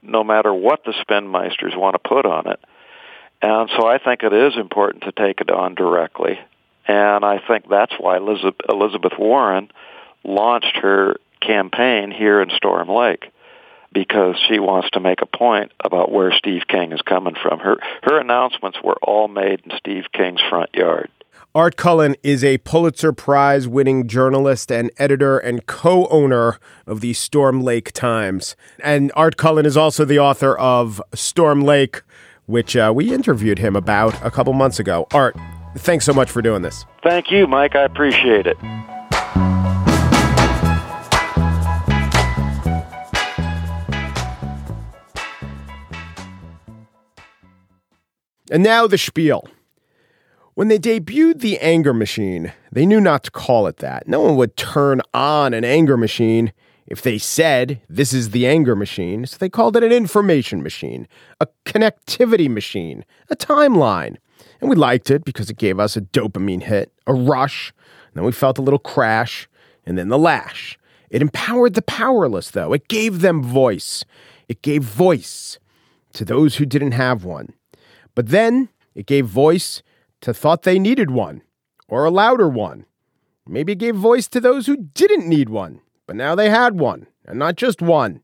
no 0.07 0.23
matter 0.23 0.53
what 0.53 0.83
the 0.83 0.93
spinmeisters 1.01 1.75
want 1.75 1.93
to 1.95 2.09
put 2.09 2.25
on 2.25 2.47
it. 2.47 2.59
And 3.41 3.69
so 3.77 3.87
I 3.87 3.97
think 3.97 4.23
it 4.23 4.33
is 4.33 4.55
important 4.55 5.03
to 5.03 5.11
take 5.11 5.41
it 5.41 5.51
on 5.51 5.75
directly. 5.75 6.39
And 6.87 7.25
I 7.25 7.39
think 7.45 7.67
that's 7.69 7.93
why 7.99 8.17
Elizabeth, 8.17 8.61
Elizabeth 8.69 9.13
Warren 9.17 9.71
launched 10.23 10.77
her 10.77 11.17
campaign 11.41 12.11
here 12.11 12.41
in 12.41 12.49
Storm 12.51 12.89
Lake 12.89 13.31
because 13.91 14.35
she 14.47 14.59
wants 14.59 14.89
to 14.91 14.99
make 14.99 15.21
a 15.21 15.25
point 15.25 15.71
about 15.83 16.11
where 16.11 16.33
Steve 16.33 16.63
King 16.67 16.91
is 16.91 17.01
coming 17.01 17.35
from. 17.41 17.59
Her 17.59 17.77
her 18.03 18.19
announcements 18.19 18.77
were 18.83 18.97
all 19.01 19.27
made 19.27 19.61
in 19.63 19.77
Steve 19.77 20.05
King's 20.11 20.41
front 20.49 20.75
yard. 20.75 21.09
Art 21.55 21.77
Cullen 21.77 22.17
is 22.21 22.43
a 22.43 22.57
Pulitzer 22.57 23.13
Prize 23.13 23.65
winning 23.65 24.09
journalist 24.09 24.69
and 24.73 24.91
editor 24.97 25.37
and 25.37 25.65
co 25.65 26.05
owner 26.07 26.59
of 26.85 26.99
the 26.99 27.13
Storm 27.13 27.61
Lake 27.61 27.93
Times. 27.93 28.57
And 28.83 29.09
Art 29.15 29.37
Cullen 29.37 29.65
is 29.65 29.77
also 29.77 30.03
the 30.03 30.19
author 30.19 30.57
of 30.57 31.01
Storm 31.13 31.61
Lake, 31.61 32.01
which 32.45 32.75
uh, 32.75 32.91
we 32.93 33.13
interviewed 33.13 33.59
him 33.59 33.73
about 33.73 34.21
a 34.21 34.29
couple 34.29 34.51
months 34.51 34.81
ago. 34.81 35.07
Art, 35.13 35.37
thanks 35.77 36.03
so 36.03 36.11
much 36.11 36.29
for 36.29 36.41
doing 36.41 36.61
this. 36.61 36.83
Thank 37.01 37.31
you, 37.31 37.47
Mike. 37.47 37.73
I 37.73 37.85
appreciate 37.85 38.47
it. 38.47 38.57
And 48.51 48.61
now 48.61 48.87
the 48.87 48.97
spiel. 48.97 49.47
When 50.55 50.69
they 50.69 50.79
debuted 50.79 51.41
the 51.41 51.59
anger 51.59 51.93
machine, 51.93 52.53
they 52.71 52.85
knew 52.85 53.01
not 53.01 53.25
to 53.25 53.31
call 53.31 53.67
it 53.67 53.77
that. 53.77 54.07
No 54.07 54.21
one 54.21 54.37
would 54.37 54.55
turn 54.55 55.01
on 55.13 55.53
an 55.53 55.65
anger 55.65 55.97
machine 55.97 56.53
if 56.87 57.01
they 57.01 57.17
said 57.17 57.81
this 57.89 58.13
is 58.13 58.29
the 58.29 58.47
anger 58.47 58.73
machine, 58.73 59.25
so 59.25 59.35
they 59.37 59.49
called 59.49 59.75
it 59.75 59.83
an 59.83 59.91
information 59.91 60.63
machine, 60.63 61.09
a 61.41 61.47
connectivity 61.65 62.49
machine, 62.49 63.03
a 63.29 63.35
timeline. 63.35 64.15
And 64.61 64.69
we 64.69 64.77
liked 64.77 65.11
it 65.11 65.25
because 65.25 65.49
it 65.49 65.57
gave 65.57 65.77
us 65.77 65.97
a 65.97 66.01
dopamine 66.01 66.63
hit, 66.63 66.89
a 67.05 67.13
rush, 67.13 67.73
and 68.07 68.15
then 68.15 68.23
we 68.23 68.31
felt 68.31 68.57
a 68.57 68.61
little 68.61 68.79
crash, 68.79 69.49
and 69.85 69.97
then 69.97 70.07
the 70.07 70.17
lash. 70.17 70.79
It 71.09 71.21
empowered 71.21 71.73
the 71.73 71.81
powerless, 71.81 72.51
though. 72.51 72.71
It 72.71 72.87
gave 72.87 73.19
them 73.19 73.43
voice. 73.43 74.05
It 74.47 74.61
gave 74.61 74.83
voice 74.83 75.59
to 76.13 76.23
those 76.23 76.55
who 76.55 76.65
didn't 76.65 76.93
have 76.93 77.25
one. 77.25 77.51
But 78.15 78.29
then 78.29 78.69
it 78.93 79.05
gave 79.05 79.25
voice 79.25 79.83
to 80.21 80.33
thought 80.33 80.63
they 80.63 80.79
needed 80.79 81.11
one, 81.11 81.41
or 81.87 82.05
a 82.05 82.11
louder 82.11 82.49
one. 82.49 82.85
Maybe 83.47 83.73
it 83.73 83.79
gave 83.79 83.95
voice 83.95 84.27
to 84.29 84.39
those 84.41 84.65
who 84.65 84.77
didn't 84.77 85.27
need 85.27 85.49
one, 85.49 85.81
but 86.07 86.15
now 86.15 86.35
they 86.35 86.49
had 86.49 86.79
one, 86.79 87.07
and 87.25 87.37
not 87.37 87.55
just 87.55 87.81
one. 87.81 88.21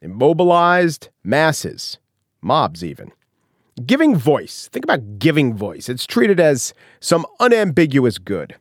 Immobilized 0.00 1.08
masses, 1.22 1.98
mobs 2.40 2.82
even. 2.84 3.12
Giving 3.84 4.16
voice. 4.16 4.68
Think 4.72 4.84
about 4.84 5.18
giving 5.18 5.54
voice. 5.54 5.88
It's 5.88 6.06
treated 6.06 6.40
as 6.40 6.72
some 7.00 7.26
unambiguous 7.40 8.16
good. 8.16 8.56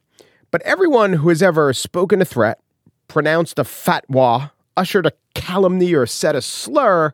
But 0.52 0.62
everyone 0.64 1.14
who 1.14 1.30
has 1.30 1.42
ever 1.42 1.72
spoken 1.74 2.22
a 2.22 2.26
threat, 2.26 2.60
pronounced 3.08 3.60
a 3.60 3.64
fatwa, 3.64 4.52
ushered 4.76 5.06
a 5.06 5.14
calumny, 5.34 5.94
or 5.94 6.06
said 6.06 6.36
a 6.36 6.42
slur 6.42 7.14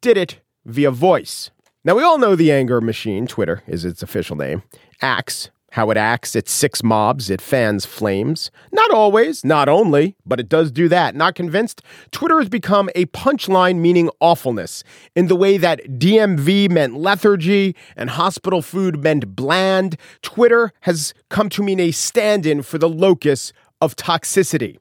did 0.00 0.16
it 0.16 0.40
via 0.64 0.90
voice. 0.90 1.50
Now, 1.82 1.94
we 1.94 2.02
all 2.02 2.18
know 2.18 2.36
the 2.36 2.52
anger 2.52 2.80
machine, 2.80 3.26
Twitter 3.26 3.62
is 3.66 3.84
its 3.84 4.02
official 4.02 4.36
name, 4.36 4.62
acts 5.00 5.50
how 5.72 5.90
it 5.90 5.96
acts, 5.96 6.34
it 6.34 6.46
sics 6.46 6.82
mobs, 6.82 7.30
it 7.30 7.40
fans 7.40 7.86
flames. 7.86 8.50
Not 8.72 8.90
always, 8.90 9.44
not 9.44 9.68
only, 9.68 10.16
but 10.26 10.40
it 10.40 10.48
does 10.48 10.70
do 10.70 10.88
that. 10.88 11.14
Not 11.14 11.34
convinced? 11.34 11.82
Twitter 12.10 12.38
has 12.40 12.48
become 12.48 12.90
a 12.94 13.06
punchline 13.06 13.76
meaning 13.76 14.10
awfulness 14.20 14.82
in 15.14 15.28
the 15.28 15.36
way 15.36 15.58
that 15.58 15.98
DMV 15.98 16.70
meant 16.70 16.96
lethargy 16.96 17.76
and 17.96 18.10
hospital 18.10 18.62
food 18.62 19.02
meant 19.02 19.36
bland. 19.36 19.96
Twitter 20.22 20.72
has 20.80 21.14
come 21.28 21.48
to 21.50 21.62
mean 21.62 21.78
a 21.78 21.92
stand 21.92 22.46
in 22.46 22.62
for 22.62 22.78
the 22.78 22.88
locus 22.88 23.52
of 23.80 23.94
toxicity. 23.96 24.76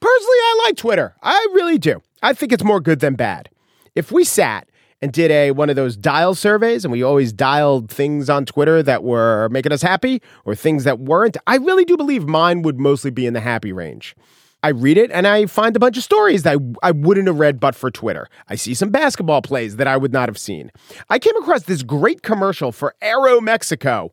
Personally, 0.00 0.38
I 0.38 0.62
like 0.64 0.76
Twitter. 0.76 1.16
I 1.22 1.34
really 1.52 1.78
do. 1.78 2.00
I 2.22 2.32
think 2.32 2.52
it's 2.52 2.64
more 2.64 2.80
good 2.80 3.00
than 3.00 3.14
bad. 3.16 3.50
If 3.96 4.12
we 4.12 4.22
sat 4.22 4.67
and 5.00 5.12
did 5.12 5.30
a 5.30 5.52
one 5.52 5.70
of 5.70 5.76
those 5.76 5.96
dial 5.96 6.34
surveys 6.34 6.84
and 6.84 6.92
we 6.92 7.02
always 7.02 7.32
dialed 7.32 7.90
things 7.90 8.28
on 8.28 8.44
Twitter 8.44 8.82
that 8.82 9.02
were 9.02 9.48
making 9.50 9.72
us 9.72 9.82
happy 9.82 10.20
or 10.44 10.54
things 10.54 10.84
that 10.84 10.98
weren't, 10.98 11.36
I 11.46 11.56
really 11.56 11.84
do 11.84 11.96
believe 11.96 12.26
mine 12.26 12.62
would 12.62 12.80
mostly 12.80 13.10
be 13.10 13.26
in 13.26 13.34
the 13.34 13.40
happy 13.40 13.72
range. 13.72 14.16
I 14.62 14.70
read 14.70 14.98
it 14.98 15.12
and 15.12 15.26
I 15.26 15.46
find 15.46 15.76
a 15.76 15.78
bunch 15.78 15.96
of 15.96 16.02
stories 16.02 16.42
that 16.42 16.58
I, 16.58 16.88
I 16.88 16.90
wouldn't 16.90 17.28
have 17.28 17.38
read 17.38 17.60
but 17.60 17.76
for 17.76 17.92
Twitter. 17.92 18.28
I 18.48 18.56
see 18.56 18.74
some 18.74 18.90
basketball 18.90 19.40
plays 19.40 19.76
that 19.76 19.86
I 19.86 19.96
would 19.96 20.12
not 20.12 20.28
have 20.28 20.38
seen. 20.38 20.72
I 21.08 21.20
came 21.20 21.36
across 21.36 21.62
this 21.62 21.84
great 21.84 22.22
commercial 22.22 22.72
for 22.72 22.96
Aeromexico, 23.00 24.10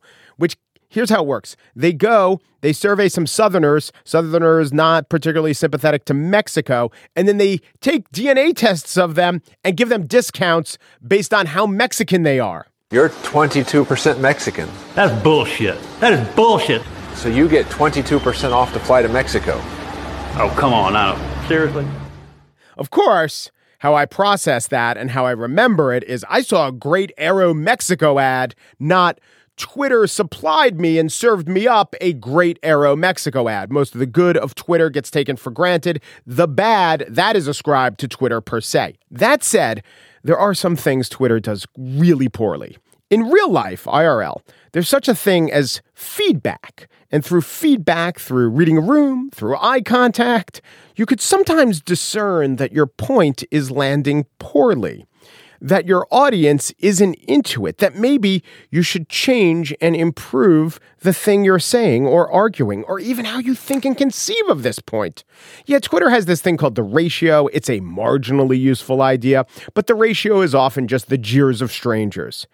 here's 0.89 1.09
how 1.09 1.21
it 1.21 1.27
works 1.27 1.55
they 1.75 1.93
go, 1.93 2.39
they 2.61 2.73
survey 2.73 3.09
some 3.09 3.27
Southerners, 3.27 3.91
Southerners 4.03 4.73
not 4.73 5.09
particularly 5.09 5.53
sympathetic 5.53 6.05
to 6.05 6.13
Mexico, 6.13 6.91
and 7.15 7.27
then 7.27 7.37
they 7.37 7.59
take 7.81 8.09
DNA 8.11 8.55
tests 8.55 8.97
of 8.97 9.15
them 9.15 9.41
and 9.63 9.77
give 9.77 9.89
them 9.89 10.07
discounts 10.07 10.77
based 11.05 11.33
on 11.33 11.47
how 11.47 11.65
Mexican 11.65 12.23
they 12.23 12.39
are. 12.39 12.67
You're 12.91 13.09
22% 13.09 14.19
Mexican, 14.19 14.69
That's 14.93 15.23
bullshit. 15.23 15.77
That 15.99 16.13
is 16.13 16.35
bullshit. 16.35 16.81
so 17.15 17.29
you 17.29 17.47
get 17.49 17.65
22% 17.67 18.51
off 18.51 18.73
to 18.73 18.79
fly 18.79 19.01
to 19.01 19.09
Mexico. 19.09 19.53
Oh, 20.37 20.53
come 20.57 20.73
on 20.73 20.93
now. 20.93 21.15
Seriously? 21.47 21.85
Of 22.77 22.89
course, 22.91 23.51
how 23.79 23.95
I 23.95 24.05
process 24.05 24.67
that 24.67 24.97
and 24.97 25.11
how 25.11 25.25
I 25.25 25.31
remember 25.31 25.93
it 25.93 26.03
is 26.03 26.25
I 26.29 26.41
saw 26.41 26.67
a 26.67 26.71
great 26.71 27.11
Aeromexico 27.17 28.21
ad, 28.21 28.55
not 28.79 29.19
Twitter 29.57 30.07
supplied 30.07 30.79
me 30.79 30.99
and 30.99 31.11
served 31.11 31.47
me 31.47 31.67
up 31.67 31.95
a 32.01 32.13
great 32.13 32.61
Aeromexico 32.61 33.49
ad. 33.49 33.71
Most 33.71 33.93
of 33.93 33.99
the 33.99 34.05
good 34.05 34.37
of 34.37 34.55
Twitter 34.55 34.89
gets 34.89 35.09
taken 35.09 35.35
for 35.35 35.51
granted. 35.51 36.01
The 36.25 36.47
bad, 36.47 37.05
that 37.09 37.35
is 37.35 37.47
ascribed 37.47 37.99
to 38.01 38.07
Twitter 38.07 38.41
per 38.41 38.61
se. 38.61 38.95
That 39.09 39.43
said, 39.43 39.83
there 40.23 40.37
are 40.37 40.53
some 40.53 40.75
things 40.75 41.07
Twitter 41.07 41.39
does 41.39 41.65
really 41.77 42.29
poorly. 42.29 42.77
In 43.09 43.29
real 43.29 43.51
life, 43.51 43.83
IRL, 43.85 44.41
there's 44.71 44.89
such 44.89 45.07
a 45.07 45.15
thing 45.15 45.51
as 45.51 45.81
feedback. 45.93 46.89
And 47.11 47.23
through 47.23 47.41
feedback, 47.41 48.19
through 48.19 48.49
reading 48.49 48.77
a 48.77 48.81
room, 48.81 49.29
through 49.31 49.57
eye 49.57 49.81
contact, 49.81 50.61
you 50.95 51.05
could 51.05 51.21
sometimes 51.21 51.79
discern 51.79 52.55
that 52.55 52.73
your 52.73 52.87
point 52.87 53.43
is 53.51 53.69
landing 53.71 54.25
poorly 54.39 55.05
that 55.65 55.88
your 55.88 56.06
audience 56.12 56.71
isn't 56.78 57.15
into 57.28 57.65
it, 57.65 57.80
that 57.80 57.95
maybe 57.95 58.43
you 58.69 58.84
should 58.84 59.10
change 59.10 59.73
and 59.82 59.95
improve 59.95 60.80
the 60.99 61.12
thing 61.12 61.43
you're 61.43 61.58
saying 61.58 62.06
or 62.06 62.32
arguing, 62.32 62.84
or 62.84 62.99
even 62.99 63.25
how 63.25 63.39
you 63.39 63.56
think 63.56 63.84
and 63.84 63.97
conceive 63.97 64.47
of 64.47 64.62
this 64.62 64.78
point. 64.78 65.23
Yeah, 65.65 65.80
Twitter 65.80 66.12
has 66.12 66.28
this 66.28 66.39
thing 66.39 66.56
called 66.58 66.75
the 66.75 66.84
ratio. 66.84 67.47
It's 67.47 67.67
a 67.67 67.80
marginally 67.80 68.60
useful 68.60 69.01
idea, 69.01 69.47
but 69.73 69.88
the 69.88 69.95
ratio 69.95 70.41
is 70.41 70.54
often 70.54 70.88
just 70.88 71.10
the 71.10 71.17
jeers 71.17 71.63
of 71.63 71.71
strangers. 71.71 72.45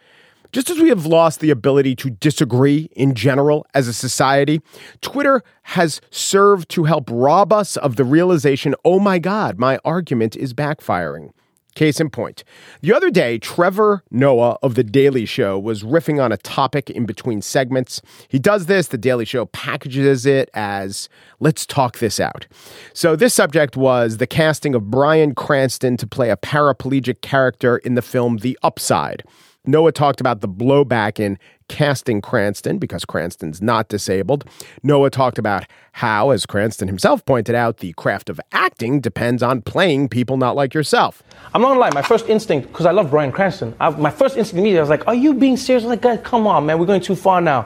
Just 0.53 0.69
as 0.69 0.79
we 0.79 0.87
have 0.87 1.05
lost 1.05 1.41
the 1.41 1.49
ability 1.49 1.95
to 1.97 2.09
disagree 2.09 2.89
in 2.93 3.13
general 3.13 3.65
as 3.73 3.89
a 3.89 3.93
society, 3.93 4.61
Twitter 5.01 5.43
has 5.63 5.99
served 6.11 6.69
to 6.69 6.85
help 6.85 7.09
rob 7.11 7.51
us 7.51 7.75
of 7.75 7.97
the 7.97 8.05
realization 8.05 8.73
oh 8.85 8.99
my 8.99 9.19
God, 9.19 9.59
my 9.59 9.79
argument 9.83 10.37
is 10.37 10.53
backfiring. 10.53 11.31
Case 11.75 12.01
in 12.01 12.09
point. 12.09 12.43
The 12.81 12.93
other 12.93 13.09
day, 13.09 13.37
Trevor 13.37 14.03
Noah 14.11 14.57
of 14.61 14.75
The 14.75 14.83
Daily 14.83 15.25
Show 15.25 15.57
was 15.57 15.83
riffing 15.83 16.21
on 16.21 16.31
a 16.31 16.37
topic 16.37 16.89
in 16.89 17.05
between 17.05 17.41
segments. 17.41 18.01
He 18.27 18.39
does 18.39 18.65
this, 18.65 18.87
The 18.87 18.97
Daily 18.97 19.23
Show 19.23 19.45
packages 19.45 20.25
it 20.25 20.49
as 20.53 21.07
let's 21.39 21.65
talk 21.65 21.99
this 21.99 22.19
out. 22.19 22.45
So, 22.93 23.15
this 23.15 23.33
subject 23.33 23.77
was 23.77 24.17
the 24.17 24.27
casting 24.27 24.75
of 24.75 24.91
Bryan 24.91 25.33
Cranston 25.33 25.95
to 25.97 26.07
play 26.07 26.29
a 26.29 26.37
paraplegic 26.37 27.21
character 27.21 27.77
in 27.77 27.95
the 27.95 28.01
film 28.01 28.37
The 28.37 28.59
Upside. 28.63 29.23
Noah 29.65 29.91
talked 29.91 30.19
about 30.19 30.41
the 30.41 30.49
blowback 30.49 31.19
in 31.19 31.37
casting 31.71 32.19
Cranston 32.21 32.77
because 32.77 33.05
Cranston's 33.05 33.61
not 33.61 33.87
disabled. 33.87 34.43
Noah 34.83 35.09
talked 35.09 35.39
about 35.39 35.65
how, 35.93 36.29
as 36.29 36.45
Cranston 36.45 36.89
himself 36.89 37.25
pointed 37.25 37.55
out, 37.55 37.77
the 37.77 37.93
craft 37.93 38.29
of 38.29 38.39
acting 38.51 38.99
depends 38.99 39.41
on 39.41 39.61
playing 39.61 40.09
people 40.09 40.35
not 40.35 40.55
like 40.55 40.73
yourself. 40.73 41.23
I'm 41.53 41.61
not 41.61 41.69
gonna 41.69 41.79
lie, 41.79 41.91
my 41.93 42.01
first 42.01 42.27
instinct, 42.27 42.67
because 42.67 42.85
I 42.85 42.91
love 42.91 43.09
Bryan 43.09 43.31
Cranston, 43.31 43.73
I, 43.79 43.89
my 43.89 44.11
first 44.11 44.35
instinct 44.37 44.59
immediately, 44.59 44.79
I 44.79 44.81
was 44.81 44.89
like, 44.89 45.07
are 45.07 45.15
you 45.15 45.33
being 45.33 45.55
serious? 45.55 45.85
Like, 45.85 46.01
God, 46.01 46.23
come 46.23 46.45
on, 46.45 46.65
man, 46.65 46.77
we're 46.77 46.85
going 46.85 47.01
too 47.01 47.15
far 47.15 47.39
now. 47.39 47.61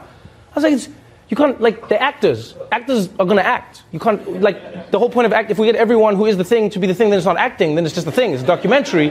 I 0.52 0.60
was 0.60 0.64
like, 0.64 0.96
you 1.30 1.36
can't, 1.36 1.60
like, 1.60 1.90
the 1.90 2.00
actors, 2.00 2.56
actors 2.72 3.10
are 3.20 3.26
gonna 3.26 3.42
act. 3.42 3.84
You 3.92 4.00
can't, 4.00 4.42
like, 4.42 4.92
the 4.92 5.00
whole 5.00 5.10
point 5.10 5.26
of 5.26 5.34
act, 5.34 5.50
if 5.50 5.58
we 5.58 5.66
get 5.66 5.76
everyone 5.76 6.16
who 6.16 6.28
is 6.28 6.38
the 6.38 6.44
thing 6.44 6.70
to 6.70 6.80
be 6.80 6.86
the 6.86 6.94
thing, 6.94 7.10
then 7.10 7.18
it's 7.18 7.26
not 7.26 7.38
acting, 7.38 7.74
then 7.74 7.86
it's 7.86 7.96
just 7.96 8.06
a 8.06 8.12
thing, 8.12 8.34
it's 8.34 8.44
a 8.44 8.46
documentary. 8.46 9.10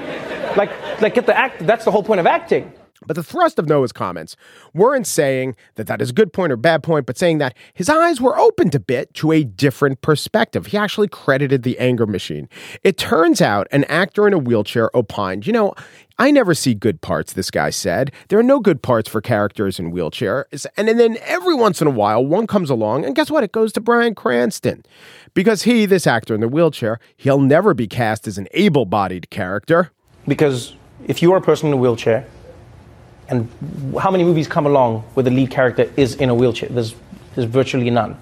Like, 0.57 0.71
like, 1.01 1.15
get 1.15 1.27
the 1.27 1.37
act, 1.37 1.67
that's 1.67 1.85
the 1.85 1.91
whole 1.91 2.05
point 2.05 2.21
of 2.21 2.27
acting. 2.27 2.73
But 3.07 3.17
the 3.17 3.23
thrust 3.23 3.59
of 3.59 3.69
Noah's 3.69 3.93
comments 3.93 4.37
weren't 4.73 5.07
saying 5.07 5.57
that 5.75 5.87
that 5.87 6.01
is 6.01 6.11
a 6.11 6.15
good 6.15 6.33
point 6.33 6.53
or 6.53 6.57
bad 6.57 6.83
point, 6.83 7.07
but 7.07 7.19
saying 7.19 7.39
that 7.39 7.55
his 7.73 7.89
eyes 7.89 8.21
were 8.21 8.39
opened 8.39 8.75
a 8.75 8.81
bit 8.81 9.13
to 9.15 9.33
a 9.33 9.45
different 9.45 10.01
perspective. 10.01 10.67
He 10.67 10.79
actually 10.79 11.09
credited 11.09 11.63
the 11.63 11.79
anger 11.79 12.07
machine. 12.07 12.49
It 12.83 12.97
turns 12.97 13.41
out 13.41 13.67
an 13.71 13.85
actor 13.85 14.27
in 14.27 14.33
a 14.33 14.39
wheelchair 14.39 14.91
opined, 14.95 15.47
you 15.47 15.53
know, 15.53 15.75
I 16.17 16.31
never 16.31 16.55
see 16.55 16.75
good 16.75 17.01
parts, 17.01 17.33
this 17.33 17.51
guy 17.51 17.71
said. 17.71 18.13
There 18.29 18.39
are 18.39 18.45
no 18.45 18.61
good 18.61 18.83
parts 18.83 19.09
for 19.09 19.21
characters 19.21 19.81
in 19.81 19.93
wheelchairs. 19.93 20.65
And 20.77 20.87
then 20.89 21.19
every 21.23 21.57
once 21.57 21.81
in 21.81 21.89
a 21.89 21.91
while, 21.91 22.25
one 22.25 22.47
comes 22.47 22.71
along, 22.71 23.05
and 23.05 23.17
guess 23.17 23.33
what? 23.33 23.43
It 23.43 23.51
goes 23.51 23.73
to 23.73 23.81
Bryan 23.81 24.15
Cranston. 24.15 24.85
Because 25.35 25.63
he, 25.63 25.87
this 25.87 26.07
actor 26.07 26.33
in 26.33 26.41
the 26.41 26.49
wheelchair, 26.49 27.01
he'll 27.17 27.41
never 27.41 27.75
be 27.75 27.89
cast 27.89 28.29
as 28.29 28.39
an 28.39 28.47
able 28.53 28.87
bodied 28.87 29.31
character. 29.31 29.91
Because 30.29 30.77
if 31.09 31.21
you 31.21 31.33
are 31.33 31.39
a 31.39 31.43
person 31.43 31.67
in 31.67 31.73
a 31.73 31.77
wheelchair, 31.77 32.25
and 33.29 33.49
how 34.01 34.11
many 34.11 34.25
movies 34.25 34.47
come 34.47 34.67
along 34.67 35.01
where 35.15 35.25
the 35.25 35.31
lead 35.31 35.51
character 35.51 35.91
is 35.97 36.15
in 36.17 36.29
a 36.29 36.35
wheelchair? 36.35 36.69
There's, 36.69 36.95
there's 37.35 37.49
virtually 37.49 37.91
none. 37.91 38.19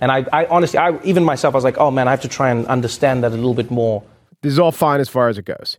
And 0.00 0.10
I, 0.10 0.24
I 0.32 0.46
honestly, 0.46 0.78
I, 0.78 1.00
even 1.02 1.24
myself, 1.24 1.54
I 1.54 1.56
was 1.56 1.64
like, 1.64 1.78
oh 1.78 1.90
man, 1.90 2.08
I 2.08 2.10
have 2.12 2.22
to 2.22 2.28
try 2.28 2.50
and 2.50 2.66
understand 2.66 3.22
that 3.22 3.32
a 3.32 3.36
little 3.36 3.54
bit 3.54 3.70
more. 3.70 4.02
This 4.42 4.52
is 4.52 4.58
all 4.58 4.72
fine 4.72 5.00
as 5.00 5.08
far 5.08 5.28
as 5.28 5.36
it 5.36 5.44
goes. 5.44 5.76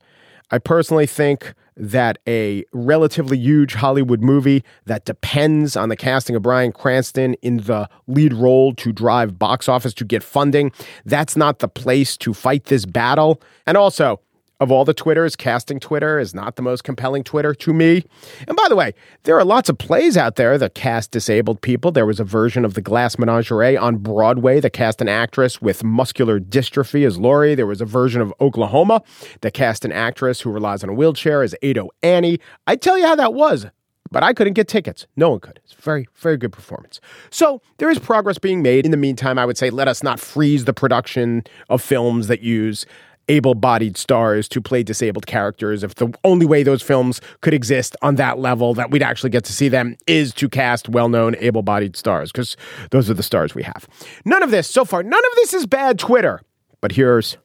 I 0.52 0.60
personally 0.60 1.08
think 1.08 1.54
that 1.78 2.20
a 2.28 2.64
relatively 2.74 3.38
huge 3.38 3.74
Hollywood 3.76 4.22
movie 4.22 4.64
that 4.86 5.06
depends 5.06 5.76
on 5.76 5.90
the 5.90 5.96
casting 5.96 6.36
of 6.36 6.44
Bryan 6.44 6.72
Cranston 6.72 7.34
in 7.36 7.58
the 7.58 7.90
lead 8.08 8.34
role 8.34 8.76
to 8.76 8.92
drive 8.92 9.40
box 9.40 9.70
office 9.70 9.94
to 9.96 10.06
get 10.06 10.22
funding, 10.22 10.72
that's 11.06 11.36
not 11.36 11.60
the 11.60 11.68
place 11.68 12.18
to 12.18 12.34
fight 12.34 12.66
this 12.66 12.86
battle. 12.86 13.42
And 13.66 13.78
also, 13.78 14.20
of 14.62 14.72
all 14.72 14.86
the 14.86 14.94
Twitters, 14.94 15.36
casting 15.36 15.80
Twitter 15.80 16.20
is 16.20 16.36
not 16.36 16.56
the 16.56 16.62
most 16.62 16.84
compelling 16.84 17.24
Twitter 17.24 17.54
to 17.56 17.74
me. 17.74 18.06
And 18.48 18.56
by 18.56 18.68
the 18.70 18.76
way, 18.76 18.94
there 19.24 19.38
are 19.38 19.44
lots 19.44 19.70
of 19.70 19.80
plays 19.80 20.16
out 20.16 20.36
there 20.36 20.58
that 20.60 20.76
cast 20.76 21.10
disabled 21.10 21.62
people. 21.62 21.92
There 21.92 22.06
was 22.06 22.20
a 22.20 22.24
version 22.24 22.64
of 22.64 22.76
The 22.76 22.82
Glass 22.82 23.18
Menagerie 23.18 23.76
on 23.76 23.98
Broadway 23.98 24.60
that 24.60 24.70
cast 24.70 25.02
an 25.02 25.10
actress 25.10 25.62
with 25.62 25.84
muscular 25.84 26.40
dystrophy 26.40 27.06
as 27.08 27.18
Laurie. 27.18 27.56
There 27.56 27.66
was 27.66 27.82
a 27.82 27.86
version 27.86 28.22
of 28.22 28.32
Oklahoma 28.40 29.02
that 29.42 29.56
cast 29.56 29.84
an 29.84 29.92
actress 29.92 30.42
who 30.42 30.52
relies 30.52 30.84
on 30.84 30.90
a 30.90 30.94
wheelchair 30.94 31.42
as 31.42 31.56
Ado 31.64 31.90
Annie. 32.04 32.40
I 32.68 32.76
tell 32.76 33.00
you 33.00 33.08
how 33.08 33.16
that 33.16 33.34
was. 33.34 33.66
But 34.12 34.24
I 34.24 34.34
couldn't 34.34 34.54
get 34.54 34.68
tickets. 34.68 35.08
No 35.16 35.30
one 35.30 35.40
could. 35.40 35.62
It's 35.64 35.74
very, 35.74 36.06
very 36.18 36.36
good 36.36 36.52
performance. 36.52 37.00
So 37.30 37.62
there 37.78 37.90
is 37.90 37.98
progress 37.98 38.38
being 38.38 38.62
made. 38.62 38.84
In 38.84 38.92
the 38.92 38.98
meantime, 38.98 39.40
I 39.40 39.46
would 39.46 39.58
say 39.58 39.70
let 39.70 39.88
us 39.88 40.04
not 40.04 40.20
freeze 40.20 40.66
the 40.66 40.74
production 40.74 41.44
of 41.70 41.82
films 41.82 42.28
that 42.28 42.42
use 42.42 42.86
able 43.32 43.56
bodied 43.56 43.96
stars 43.96 44.50
to 44.50 44.60
play 44.60 44.84
disabled 44.84 45.26
characters. 45.26 45.84
If 45.84 45.96
the 45.96 46.14
only 46.26 46.46
way 46.46 46.64
those 46.64 46.82
films 46.82 47.22
could 47.40 47.54
exist 47.54 47.96
on 48.02 48.16
that 48.16 48.40
level 48.40 48.74
that 48.74 48.92
we'd 48.92 49.02
actually 49.02 49.30
get 49.30 49.46
to 49.46 49.54
see 49.54 49.70
them 49.70 49.96
is 50.06 50.34
to 50.34 50.50
cast 50.50 50.90
well 50.90 51.08
known 51.08 51.36
able 51.40 51.64
bodied 51.64 51.96
stars, 51.96 52.32
because 52.32 52.58
those 52.92 53.10
are 53.10 53.14
the 53.14 53.24
stars 53.24 53.56
we 53.56 53.64
have. 53.64 53.88
None 54.26 54.44
of 54.44 54.52
this 54.52 54.70
so 54.70 54.84
far, 54.84 55.02
none 55.02 55.14
of 55.32 55.36
this 55.36 55.54
is 55.54 55.66
bad 55.66 55.98
Twitter. 55.98 56.42
But 56.82 56.92
here's 56.92 57.38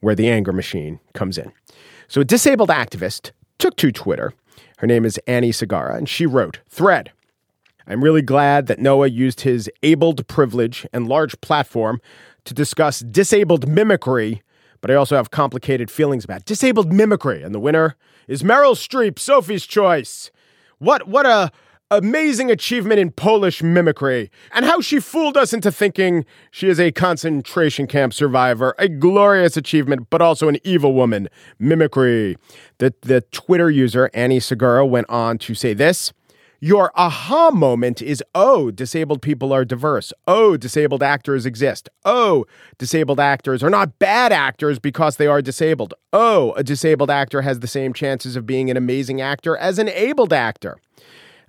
where 0.00 0.14
the 0.14 0.30
anger 0.30 0.52
machine 0.52 0.98
comes 1.12 1.36
in. 1.36 1.52
So 2.08 2.22
a 2.22 2.24
disabled 2.24 2.70
activist 2.70 3.32
took 3.58 3.76
to 3.76 3.92
Twitter. 3.92 4.32
Her 4.78 4.86
name 4.86 5.04
is 5.04 5.18
Annie 5.26 5.52
Segarra, 5.52 5.96
and 5.96 6.08
she 6.08 6.24
wrote 6.24 6.60
Thread. 6.68 7.12
I'm 7.86 8.02
really 8.02 8.22
glad 8.22 8.66
that 8.68 8.78
Noah 8.78 9.08
used 9.08 9.42
his 9.42 9.70
abled 9.82 10.26
privilege 10.26 10.86
and 10.92 11.06
large 11.06 11.38
platform 11.42 12.00
to 12.44 12.54
discuss 12.54 13.00
disabled 13.00 13.68
mimicry 13.68 14.42
but 14.84 14.90
I 14.90 14.96
also 14.96 15.16
have 15.16 15.30
complicated 15.30 15.90
feelings 15.90 16.26
about 16.26 16.44
disabled 16.44 16.92
mimicry. 16.92 17.42
And 17.42 17.54
the 17.54 17.58
winner 17.58 17.96
is 18.28 18.42
Meryl 18.42 18.74
Streep, 18.74 19.18
Sophie's 19.18 19.64
Choice. 19.64 20.30
What 20.76 21.08
what 21.08 21.24
a 21.24 21.50
amazing 21.90 22.50
achievement 22.50 23.00
in 23.00 23.10
Polish 23.10 23.62
mimicry, 23.62 24.30
and 24.52 24.66
how 24.66 24.82
she 24.82 25.00
fooled 25.00 25.38
us 25.38 25.54
into 25.54 25.72
thinking 25.72 26.26
she 26.50 26.68
is 26.68 26.78
a 26.78 26.92
concentration 26.92 27.86
camp 27.86 28.12
survivor. 28.12 28.74
A 28.78 28.86
glorious 28.86 29.56
achievement, 29.56 30.10
but 30.10 30.20
also 30.20 30.48
an 30.48 30.58
evil 30.64 30.92
woman. 30.92 31.30
Mimicry. 31.58 32.36
The, 32.76 32.92
the 33.00 33.22
Twitter 33.32 33.70
user, 33.70 34.10
Annie 34.12 34.38
Segarra, 34.38 34.86
went 34.86 35.08
on 35.08 35.38
to 35.38 35.54
say 35.54 35.72
this. 35.72 36.12
Your 36.64 36.90
aha 36.94 37.50
moment 37.50 38.00
is 38.00 38.24
oh, 38.34 38.70
disabled 38.70 39.20
people 39.20 39.52
are 39.52 39.66
diverse. 39.66 40.14
Oh, 40.26 40.56
disabled 40.56 41.02
actors 41.02 41.44
exist. 41.44 41.90
Oh, 42.06 42.46
disabled 42.78 43.20
actors 43.20 43.62
are 43.62 43.68
not 43.68 43.98
bad 43.98 44.32
actors 44.32 44.78
because 44.78 45.18
they 45.18 45.26
are 45.26 45.42
disabled. 45.42 45.92
Oh, 46.14 46.54
a 46.54 46.64
disabled 46.64 47.10
actor 47.10 47.42
has 47.42 47.60
the 47.60 47.66
same 47.66 47.92
chances 47.92 48.34
of 48.34 48.46
being 48.46 48.70
an 48.70 48.78
amazing 48.78 49.20
actor 49.20 49.58
as 49.58 49.78
an 49.78 49.90
abled 49.90 50.32
actor. 50.32 50.78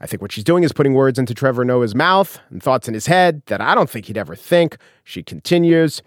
I 0.01 0.06
think 0.06 0.21
what 0.21 0.34
she's 0.34 0.43
doing 0.43 0.65
is 0.65 0.73
putting 0.73 0.95
words 0.95 1.17
into 1.17 1.34
Trevor 1.34 1.63
Noah's 1.63 1.95
mouth 1.95 2.38
and 2.49 2.62
thoughts 2.62 2.89
in 2.89 2.93
his 2.93 3.08
head 3.08 3.41
that 3.45 3.62
I 3.62 3.73
don't 3.73 3.89
think 3.89 4.08
he'd 4.08 4.17
ever 4.17 4.36
think. 4.36 4.75
She 5.06 5.23
continues. 5.23 6.04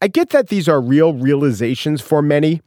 I 0.00 0.06
get 0.06 0.30
that 0.30 0.50
these 0.50 0.68
are 0.68 0.80
real 0.80 1.14
realizations 1.14 2.00
for 2.00 2.22
many, 2.22 2.62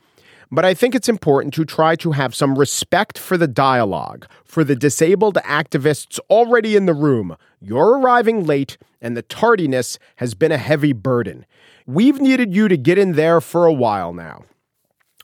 but 0.51 0.65
I 0.65 0.73
think 0.73 0.95
it's 0.95 1.09
important 1.09 1.53
to 1.55 1.65
try 1.65 1.95
to 1.97 2.11
have 2.11 2.35
some 2.35 2.57
respect 2.57 3.17
for 3.17 3.37
the 3.37 3.47
dialogue, 3.47 4.27
for 4.43 4.63
the 4.63 4.75
disabled 4.75 5.35
activists 5.45 6.19
already 6.29 6.75
in 6.75 6.85
the 6.85 6.93
room. 6.93 7.35
You're 7.59 7.99
arriving 7.99 8.45
late, 8.45 8.77
and 9.01 9.15
the 9.15 9.21
tardiness 9.21 9.99
has 10.17 10.33
been 10.33 10.51
a 10.51 10.57
heavy 10.57 10.93
burden. 10.93 11.45
We've 11.85 12.19
needed 12.19 12.55
you 12.55 12.67
to 12.67 12.77
get 12.77 12.97
in 12.97 13.13
there 13.13 13.41
for 13.41 13.65
a 13.65 13.73
while 13.73 14.13
now. 14.13 14.45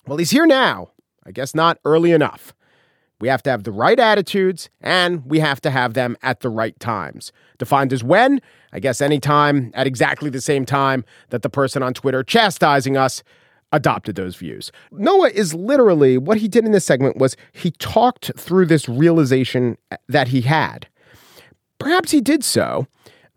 Well, 0.08 0.18
he's 0.18 0.32
here 0.32 0.46
now. 0.46 0.90
I 1.26 1.32
guess 1.32 1.54
not 1.54 1.78
early 1.86 2.12
enough. 2.12 2.54
We 3.20 3.28
have 3.28 3.44
to 3.44 3.52
have 3.52 3.64
the 3.64 3.72
right 3.72 4.00
attitudes 4.00 4.70
and 4.82 5.24
we 5.28 5.40
have 5.40 5.62
to 5.62 5.70
have 5.70 5.94
them 5.94 6.18
at 6.24 6.40
the 6.40 6.50
right 6.50 6.78
times. 6.80 7.32
Defined 7.60 7.94
as 7.94 8.04
when? 8.04 8.42
I 8.74 8.80
guess 8.80 9.00
any 9.00 9.20
time 9.20 9.72
at 9.76 9.86
exactly 9.86 10.32
the 10.32 10.42
same 10.42 10.66
time 10.66 11.06
that 11.30 11.44
the 11.44 11.50
person 11.50 11.84
on 11.84 11.94
Twitter 11.94 12.24
chastising 12.24 12.98
us 12.98 13.22
adopted 13.72 14.16
those 14.16 14.36
views. 14.36 14.72
Noah 14.92 15.30
is 15.30 15.54
literally 15.54 16.18
what 16.18 16.38
he 16.38 16.48
did 16.48 16.66
in 16.66 16.72
this 16.72 16.86
segment 16.86 17.18
was 17.18 17.38
he 17.52 17.72
talked 17.72 18.32
through 18.38 18.66
this 18.66 18.90
realization 18.90 19.78
that 20.08 20.30
he 20.30 20.42
had. 20.42 20.88
Perhaps 21.80 22.12
he 22.12 22.22
did 22.22 22.44
so 22.44 22.88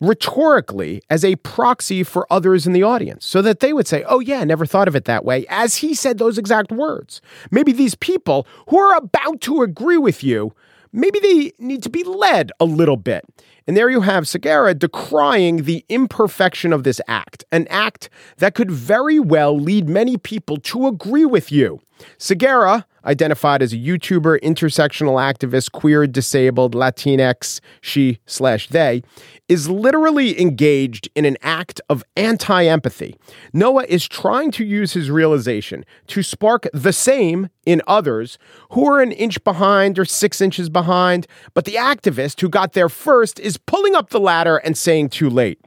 rhetorically 0.01 1.03
as 1.09 1.25
a 1.25 1.37
proxy 1.37 2.03
for 2.03 2.27
others 2.31 2.67
in 2.67 2.73
the 2.73 2.83
audience 2.83 3.25
so 3.25 3.41
that 3.43 3.61
they 3.61 3.73
would 3.73 3.87
say, 3.87 4.05
Oh, 4.09 4.21
yeah, 4.21 4.45
never 4.45 4.67
thought 4.67 4.89
of 4.89 4.97
it 4.97 5.05
that 5.05 5.25
way, 5.25 5.47
as 5.49 5.77
he 5.77 5.95
said 5.95 6.19
those 6.19 6.39
exact 6.39 6.71
words. 6.73 7.21
Maybe 7.51 7.73
these 7.73 7.95
people 7.95 8.47
who 8.69 8.79
are 8.79 8.97
about 8.97 9.41
to 9.43 9.63
agree 9.63 9.97
with 9.97 10.23
you, 10.23 10.53
maybe 10.95 11.19
they 11.19 11.53
need 11.59 11.83
to 11.83 11.91
be 11.91 12.05
led 12.05 12.53
a 12.61 12.65
little 12.65 12.97
bit. 12.97 13.25
And 13.67 13.77
there 13.77 13.91
you 13.91 14.03
have 14.03 14.25
Segarra 14.25 14.75
decrying 14.75 15.65
the 15.65 15.85
imperfection 15.89 16.73
of 16.73 16.85
this 16.85 17.01
act, 17.09 17.45
an 17.51 17.67
act 17.69 18.09
that 18.39 18.55
could 18.55 18.71
very 18.71 19.19
well 19.19 19.59
lead 19.59 19.89
many 19.89 20.17
people 20.17 20.59
to 20.59 20.87
agree 20.87 21.25
with 21.25 21.51
you. 21.51 21.81
Segarra, 22.19 22.85
identified 23.05 23.63
as 23.63 23.73
a 23.73 23.77
YouTuber, 23.77 24.41
intersectional 24.41 25.15
activist, 25.21 25.73
queer, 25.73 26.07
disabled, 26.07 26.75
Latinx, 26.75 27.61
she 27.81 28.19
slash 28.27 28.69
they, 28.69 29.03
is 29.49 29.69
literally 29.69 30.41
engaged 30.41 31.09
in 31.15 31.25
an 31.25 31.37
act 31.43 31.81
of 31.89 32.03
anti 32.17 32.65
empathy. 32.65 33.17
Noah 33.53 33.85
is 33.89 34.09
trying 34.09 34.51
to 34.53 34.65
use 34.65 34.93
his 34.93 35.11
realization 35.11 35.85
to 36.09 36.23
spark 36.23 36.67
the 36.73 36.93
same 36.93 37.49
in 37.67 37.83
others 37.87 38.39
who 38.71 38.89
are 38.89 39.01
an 39.01 39.13
inch 39.13 39.43
behind 39.45 39.99
or 39.99 40.05
six 40.05 40.41
inches 40.41 40.69
behind, 40.69 41.27
but 41.53 41.65
the 41.65 41.75
activist 41.75 42.41
who 42.41 42.49
got 42.49 42.73
there 42.73 42.89
first 42.89 43.39
is 43.41 43.57
pulling 43.57 43.95
up 43.95 44.11
the 44.11 44.21
ladder 44.21 44.57
and 44.59 44.77
saying 44.77 45.11
too 45.11 45.31
late. 45.31 45.61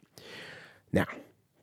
Now, 0.91 1.05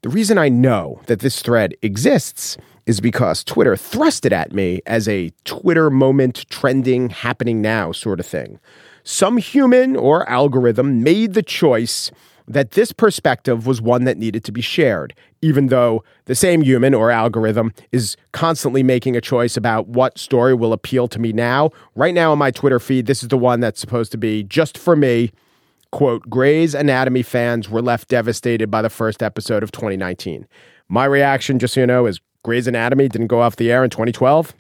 the 0.03 0.09
reason 0.09 0.37
I 0.37 0.49
know 0.49 1.01
that 1.07 1.21
this 1.21 1.41
thread 1.41 1.75
exists 1.83 2.59
is 2.87 3.01
because 3.01 3.43
Twitter 3.45 3.77
thrust 3.77 4.27
it 4.27 4.33
at 4.33 4.53
me 4.53 4.81
as 4.87 5.09
a 5.09 5.31
Twitter 5.45 5.91
moment 5.91 6.45
trending 6.51 7.11
happening 7.11 7.63
now 7.63 7.93
sort 7.93 8.21
of 8.21 8.27
thing. 8.27 8.59
Some 9.03 9.37
human 9.37 9.97
or 9.97 10.29
algorithm 10.29 11.03
made 11.03 11.35
the 11.35 11.43
choice 11.43 12.11
that 12.47 12.73
this 12.73 12.93
perspective 12.93 13.67
was 13.67 13.81
one 13.81 14.05
that 14.05 14.19
needed 14.19 14.45
to 14.45 14.53
be 14.53 14.61
shared, 14.61 15.15
even 15.41 15.69
though 15.69 16.05
the 16.27 16.35
same 16.35 16.63
human 16.63 16.93
or 16.93 17.11
algorithm 17.11 17.73
is 17.91 18.17
constantly 18.33 18.83
making 18.83 19.17
a 19.17 19.21
choice 19.21 19.57
about 19.57 19.89
what 19.89 20.19
story 20.19 20.55
will 20.55 20.73
appeal 20.73 21.09
to 21.09 21.19
me 21.19 21.33
now. 21.33 21.71
Right 21.95 22.15
now 22.15 22.33
on 22.33 22.39
my 22.39 22.51
Twitter 22.51 22.79
feed, 22.79 23.07
this 23.07 23.23
is 23.23 23.29
the 23.29 23.39
one 23.39 23.61
that's 23.61 23.81
supposed 23.81 24.13
to 24.13 24.19
be 24.19 24.43
just 24.43 24.77
for 24.77 24.95
me. 24.95 25.33
Quote, 25.91 26.29
Grey's 26.29 26.75
Anatomy 26.75 27.23
fans 27.23 27.71
were 27.71 27.83
left 27.83 28.09
devastated 28.09 28.71
by 28.71 28.83
the 28.83 28.91
first 28.91 29.23
episode 29.23 29.63
of 29.63 29.71
2019. 29.73 30.47
My 30.89 31.05
reaction, 31.05 31.59
just 31.59 31.75
so 31.75 31.81
you 31.81 31.87
know, 31.87 32.07
is 32.07 32.21
Grey's 32.45 32.69
Anatomy 32.69 33.09
didn't 33.09 33.27
go 33.27 33.41
off 33.41 33.57
the 33.57 33.73
air 33.73 33.83
in 33.83 33.91
2012. 33.91 34.55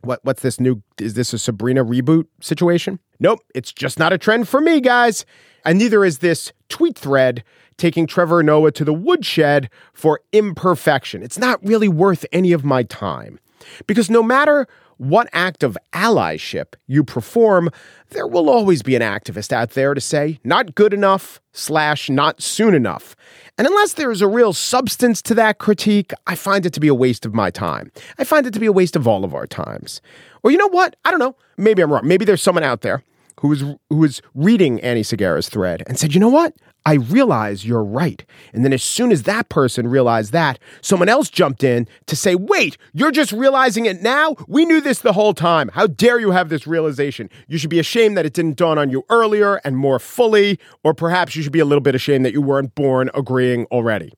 What 0.00 0.18
what's 0.24 0.42
this 0.42 0.58
new 0.58 0.82
is 0.98 1.14
this 1.14 1.32
a 1.32 1.38
Sabrina 1.38 1.84
reboot 1.84 2.26
situation? 2.40 2.98
Nope, 3.20 3.38
it's 3.54 3.72
just 3.72 4.00
not 4.00 4.12
a 4.12 4.18
trend 4.18 4.48
for 4.48 4.60
me, 4.60 4.80
guys. 4.80 5.24
And 5.64 5.78
neither 5.78 6.04
is 6.04 6.18
this 6.18 6.52
tweet 6.68 6.98
thread 6.98 7.44
taking 7.76 8.06
Trevor 8.06 8.42
Noah 8.42 8.72
to 8.72 8.84
the 8.84 8.92
woodshed 8.92 9.70
for 9.92 10.20
imperfection. 10.32 11.22
It's 11.22 11.38
not 11.38 11.64
really 11.64 11.88
worth 11.88 12.26
any 12.32 12.52
of 12.52 12.64
my 12.64 12.82
time. 12.82 13.38
Because 13.86 14.10
no 14.10 14.24
matter 14.24 14.66
what 15.02 15.28
act 15.32 15.64
of 15.64 15.76
allyship 15.92 16.74
you 16.86 17.02
perform, 17.02 17.70
there 18.10 18.26
will 18.26 18.48
always 18.48 18.82
be 18.82 18.94
an 18.94 19.02
activist 19.02 19.52
out 19.52 19.70
there 19.70 19.94
to 19.94 20.00
say, 20.00 20.38
not 20.44 20.76
good 20.76 20.94
enough, 20.94 21.40
slash, 21.52 22.08
not 22.08 22.40
soon 22.40 22.72
enough. 22.72 23.16
And 23.58 23.66
unless 23.66 23.94
there 23.94 24.12
is 24.12 24.22
a 24.22 24.28
real 24.28 24.52
substance 24.52 25.20
to 25.22 25.34
that 25.34 25.58
critique, 25.58 26.12
I 26.28 26.36
find 26.36 26.64
it 26.64 26.72
to 26.74 26.80
be 26.80 26.86
a 26.86 26.94
waste 26.94 27.26
of 27.26 27.34
my 27.34 27.50
time. 27.50 27.90
I 28.18 28.24
find 28.24 28.46
it 28.46 28.54
to 28.54 28.60
be 28.60 28.66
a 28.66 28.72
waste 28.72 28.94
of 28.94 29.08
all 29.08 29.24
of 29.24 29.34
our 29.34 29.46
times. 29.46 30.00
Or 30.44 30.52
you 30.52 30.56
know 30.56 30.68
what? 30.68 30.94
I 31.04 31.10
don't 31.10 31.20
know. 31.20 31.34
Maybe 31.56 31.82
I'm 31.82 31.92
wrong. 31.92 32.06
Maybe 32.06 32.24
there's 32.24 32.42
someone 32.42 32.64
out 32.64 32.82
there 32.82 33.02
who 33.40 33.48
was 33.48 33.60
who 33.60 33.96
was 33.96 34.22
reading 34.34 34.80
Annie 34.82 35.02
Segarra's 35.02 35.48
thread 35.48 35.82
and 35.86 35.98
said, 35.98 36.14
"You 36.14 36.20
know 36.20 36.28
what? 36.28 36.54
I 36.84 36.94
realize 36.94 37.64
you're 37.64 37.84
right." 37.84 38.24
And 38.52 38.64
then 38.64 38.72
as 38.72 38.82
soon 38.82 39.12
as 39.12 39.22
that 39.22 39.48
person 39.48 39.86
realized 39.86 40.32
that, 40.32 40.58
someone 40.80 41.08
else 41.08 41.30
jumped 41.30 41.62
in 41.62 41.86
to 42.06 42.16
say, 42.16 42.34
"Wait, 42.34 42.76
you're 42.92 43.10
just 43.12 43.32
realizing 43.32 43.86
it 43.86 44.02
now? 44.02 44.36
We 44.48 44.64
knew 44.64 44.80
this 44.80 44.98
the 44.98 45.12
whole 45.12 45.34
time. 45.34 45.70
How 45.74 45.86
dare 45.86 46.18
you 46.18 46.32
have 46.32 46.48
this 46.48 46.66
realization? 46.66 47.30
You 47.46 47.58
should 47.58 47.70
be 47.70 47.78
ashamed 47.78 48.16
that 48.16 48.26
it 48.26 48.32
didn't 48.32 48.56
dawn 48.56 48.78
on 48.78 48.90
you 48.90 49.04
earlier 49.10 49.60
and 49.64 49.76
more 49.76 49.98
fully, 49.98 50.58
or 50.82 50.92
perhaps 50.94 51.36
you 51.36 51.42
should 51.42 51.52
be 51.52 51.60
a 51.60 51.64
little 51.64 51.80
bit 51.80 51.94
ashamed 51.94 52.24
that 52.24 52.32
you 52.32 52.42
weren't 52.42 52.74
born 52.74 53.10
agreeing 53.14 53.66
already." 53.66 54.12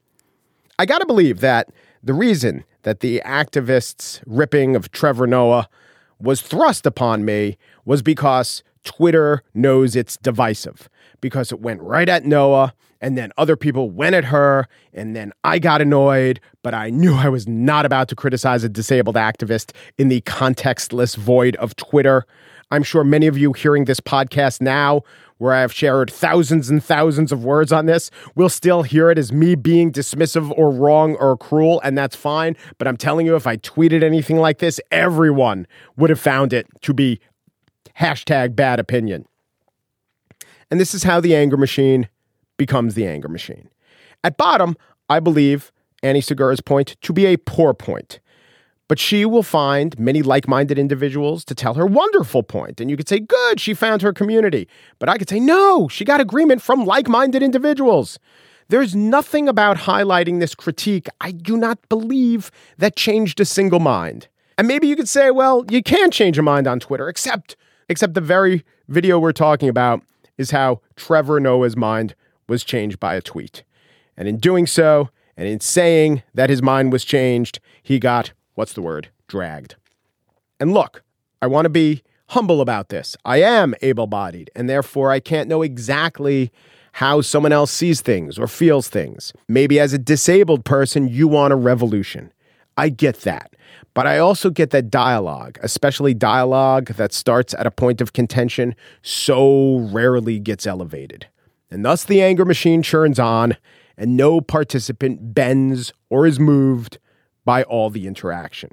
I 0.79 0.87
got 0.87 0.99
to 0.99 1.07
believe 1.07 1.41
that 1.41 1.69
the 2.03 2.15
reason 2.15 2.65
that 2.83 3.01
the 3.01 3.23
activists' 3.25 4.21
ripping 4.27 4.75
of 4.75 4.91
Trevor 4.91 5.27
Noah 5.27 5.69
was 6.21 6.41
thrust 6.41 6.87
upon 6.87 7.25
me 7.25 7.57
was 7.85 8.03
because 8.03 8.63
Twitter 8.85 9.43
knows 9.55 9.97
it's 9.97 10.17
divisive 10.17 10.89
because 11.21 11.53
it 11.53 11.61
went 11.61 11.81
right 11.81 12.09
at 12.09 12.25
Noah 12.25 12.75
and 13.01 13.19
then 13.19 13.33
other 13.37 13.57
people 13.57 13.91
went 13.91 14.15
at 14.15 14.25
her 14.25 14.67
and 14.93 15.15
then 15.15 15.33
I 15.45 15.59
got 15.59 15.83
annoyed, 15.83 16.41
but 16.63 16.75
I 16.75 16.91
knew 16.91 17.15
I 17.15 17.29
was 17.29 17.47
not 17.47 17.85
about 17.85 18.09
to 18.09 18.17
criticize 18.17 18.65
a 18.65 18.69
disabled 18.69 19.17
activist 19.17 19.73
in 19.99 20.09
the 20.09 20.21
contextless 20.23 21.17
void 21.17 21.57
of 21.57 21.77
Twitter. 21.77 22.25
I'm 22.71 22.83
sure 22.83 23.05
many 23.05 23.27
of 23.27 23.37
you 23.37 23.53
hearing 23.53 23.85
this 23.85 24.01
podcast 24.01 24.61
now, 24.61 25.03
where 25.39 25.53
I 25.53 25.61
have 25.61 25.73
shared 25.73 26.11
thousands 26.11 26.71
and 26.71 26.83
thousands 26.83 27.31
of 27.31 27.45
words 27.45 27.73
on 27.73 27.87
this, 27.87 28.11
will 28.35 28.49
still 28.49 28.83
hear 28.83 29.11
it 29.11 29.19
as 29.19 29.33
me 29.33 29.55
being 29.55 29.93
dismissive 29.93 30.53
or 30.57 30.71
wrong 30.71 31.17
or 31.17 31.37
cruel, 31.37 31.81
and 31.85 31.99
that's 31.99 32.17
fine. 32.17 32.57
But 32.79 32.89
I'm 32.89 32.97
telling 32.97 33.27
you, 33.27 33.37
if 33.37 33.47
I 33.47 33.59
tweeted 33.59 34.03
anything 34.03 34.39
like 34.39 34.59
this, 34.59 34.81
everyone 34.91 35.67
would 35.97 36.11
have 36.11 36.21
found 36.21 36.53
it 36.53 36.67
to 36.83 36.95
be 36.95 37.21
hashtag 37.99 38.57
bad 38.57 38.81
opinion. 38.81 39.27
And 40.75 40.81
this 40.81 40.93
is 40.93 41.05
how 41.05 41.21
the 41.21 41.37
anger 41.37 41.57
machine 41.57 42.09
becomes 42.57 42.95
the 42.95 43.07
anger 43.07 43.29
machine. 43.29 43.69
At 44.25 44.37
bottom, 44.37 44.77
I 45.09 45.21
believe 45.21 45.71
Annie 46.03 46.21
Segarra's 46.21 46.61
point 46.61 46.97
to 47.01 47.13
be 47.13 47.27
a 47.27 47.37
poor 47.37 47.75
point. 47.75 48.19
But 48.89 48.99
she 48.99 49.25
will 49.25 49.45
find 49.45 49.97
many 50.01 50.21
like 50.21 50.49
minded 50.49 50.77
individuals 50.77 51.45
to 51.45 51.55
tell 51.55 51.75
her 51.75 51.87
wonderful 51.87 52.43
point. 52.43 52.81
And 52.81 52.91
you 52.91 52.97
could 52.97 53.09
say, 53.09 53.21
good, 53.21 53.61
she 53.61 53.73
found 53.73 54.03
her 54.03 54.13
community. 54.13 54.67
But 54.99 55.09
I 55.09 55.17
could 55.17 55.29
say, 55.29 55.39
no, 55.39 55.87
she 55.87 56.05
got 56.05 56.21
agreement 56.21 56.61
from 56.61 56.85
like 56.85 57.07
minded 57.07 57.41
individuals. 57.41 58.19
There's 58.67 58.97
nothing 58.97 59.49
about 59.49 59.77
highlighting 59.77 60.41
this 60.41 60.57
critique 60.57 61.07
I 61.21 61.31
do 61.31 61.57
not 61.57 61.89
believe 61.89 62.51
that 62.79 62.97
changed 62.97 63.39
a 63.39 63.45
single 63.45 63.79
mind. 63.79 64.27
And 64.59 64.67
maybe 64.67 64.89
you 64.89 64.97
could 64.97 65.09
say, 65.09 65.31
well, 65.31 65.65
you 65.71 65.85
can 65.85 66.11
change 66.11 66.37
a 66.37 66.43
mind 66.43 66.67
on 66.67 66.81
Twitter, 66.81 67.09
except 67.09 67.55
except 67.89 68.15
the 68.15 68.21
very 68.21 68.65
video 68.89 69.21
we're 69.21 69.31
talking 69.31 69.69
about 69.69 70.03
is 70.39 70.51
how 70.51 70.81
Trevor 70.97 71.41
Noah's 71.41 71.77
mind 71.77 72.15
was 72.49 72.65
changed 72.65 73.01
by 73.01 73.15
a 73.15 73.23
tweet. 73.23 73.65
And 74.17 74.29
in 74.29 74.39
doing 74.39 74.67
so, 74.67 75.11
and 75.37 75.49
in 75.49 75.61
saying 75.61 76.23
that 76.35 76.51
his 76.51 76.63
mind 76.63 76.93
was 76.93 77.05
changed, 77.05 77.59
he 77.83 77.99
got, 77.99 78.33
what's 78.55 78.73
the 78.73 78.83
word, 78.83 79.09
dragged. 79.27 79.77
And 80.61 80.73
look, 80.73 81.03
I 81.43 81.47
want 81.47 81.67
to 81.67 81.71
be 81.71 82.03
humble 82.29 82.61
about 82.61 82.89
this. 82.89 83.17
I 83.25 83.43
am 83.43 83.75
able 83.83 84.07
bodied, 84.07 84.51
and 84.55 84.69
therefore 84.69 85.11
I 85.11 85.21
can't 85.21 85.49
know 85.49 85.63
exactly 85.63 86.53
how 86.93 87.21
someone 87.21 87.53
else 87.53 87.73
sees 87.73 88.01
things 88.01 88.39
or 88.39 88.47
feels 88.47 88.89
things. 88.89 89.33
Maybe 89.49 89.81
as 89.81 89.93
a 89.93 89.99
disabled 89.99 90.65
person, 90.65 91.09
you 91.09 91.27
want 91.27 91.53
a 91.53 91.57
revolution. 91.57 92.33
I 92.77 92.89
get 92.89 93.23
that. 93.23 93.54
But 93.95 94.09
I 94.09 94.19
also 94.19 94.51
get 94.51 94.71
that 94.71 94.91
dialogue, 94.91 95.59
especially 95.63 96.15
dialogue 96.15 96.87
that 96.95 97.13
starts 97.13 97.55
at 97.55 97.67
a 97.67 97.71
point 97.71 98.01
of 98.01 98.13
contention, 98.13 98.75
so 99.03 99.89
rarely 99.93 100.41
gets 100.41 100.67
elevated. 100.67 101.29
And 101.71 101.85
thus 101.85 102.05
the 102.05 102.21
anger 102.21 102.45
machine 102.45 102.83
churns 102.83 103.21
on, 103.21 103.57
and 103.97 104.17
no 104.17 104.41
participant 104.41 105.35
bends 105.35 105.93
or 106.11 106.27
is 106.27 106.41
moved 106.41 106.99
by 107.45 107.63
all 107.63 107.89
the 107.89 108.09
interaction. 108.09 108.71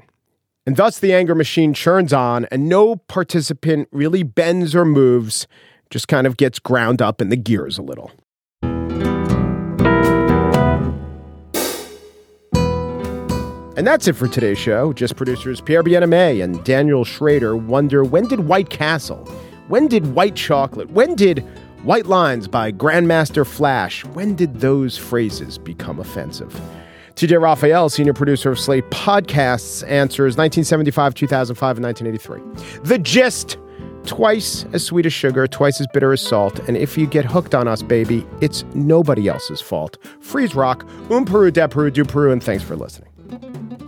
And 0.65 0.75
thus 0.75 0.99
the 0.99 1.13
anger 1.13 1.36
machine 1.36 1.73
churns 1.73 2.13
on, 2.13 2.45
and 2.51 2.67
no 2.67 2.95
participant 2.95 3.89
really 3.91 4.23
bends 4.23 4.75
or 4.75 4.86
moves, 4.86 5.47
just 5.89 6.07
kind 6.07 6.25
of 6.25 6.38
gets 6.38 6.60
ground 6.60 7.01
up 7.01 7.21
in 7.21 7.29
the 7.29 7.36
gears 7.36 7.77
a 7.77 7.81
little. 7.81 8.12
And 13.77 13.88
that's 13.88 14.05
it 14.07 14.17
for 14.17 14.27
today's 14.27 14.57
show. 14.57 14.91
Gist 14.91 15.15
producers 15.15 15.62
Pierre 15.62 15.81
Bienaimé 15.81 16.43
and 16.43 16.62
Daniel 16.65 17.05
Schrader 17.05 17.55
wonder 17.55 18.03
when 18.03 18.27
did 18.27 18.41
White 18.41 18.69
Castle, 18.69 19.25
when 19.69 19.88
did 19.88 20.13
White 20.13 20.36
Chocolate, 20.36 20.91
when 20.91 21.15
did 21.15 21.45
White 21.84 22.05
Lines 22.05 22.49
by 22.49 22.73
Grandmaster 22.73 23.47
Flash, 23.47 24.03
when 24.07 24.36
did 24.36 24.60
those 24.60 24.97
phrases 24.97 25.57
become 25.57 25.99
offensive? 25.99 26.60
TJ 27.15 27.41
Raphael, 27.41 27.89
senior 27.89 28.13
producer 28.13 28.51
of 28.51 28.60
Slate 28.60 28.89
Podcasts, 28.89 29.88
answers 29.88 30.36
1975, 30.38 31.13
2005, 31.13 31.77
and 31.77 31.86
1983. 31.86 32.81
The 32.84 32.99
gist 32.99 33.57
twice 34.05 34.65
as 34.73 34.86
sweet 34.86 35.05
as 35.05 35.13
sugar, 35.13 35.47
twice 35.47 35.79
as 35.79 35.88
bitter 35.93 36.12
as 36.12 36.21
salt, 36.21 36.60
and 36.67 36.75
if 36.75 36.97
you 36.97 37.07
get 37.07 37.23
hooked 37.23 37.55
on 37.55 37.67
us, 37.69 37.81
baby, 37.81 38.25
it's 38.41 38.65
nobody 38.73 39.29
else's 39.29 39.62
fault. 39.62 39.97
Freeze 40.19 40.55
rock, 40.55 40.86
um 41.10 41.23
Peru, 41.23 41.51
de 41.51 41.67
Peru, 41.69 41.89
du 41.89 42.03
Peru, 42.03 42.31
and 42.31 42.43
thanks 42.43 42.63
for 42.63 42.75
listening 42.75 43.11
thank 43.32 43.72
you 43.72 43.81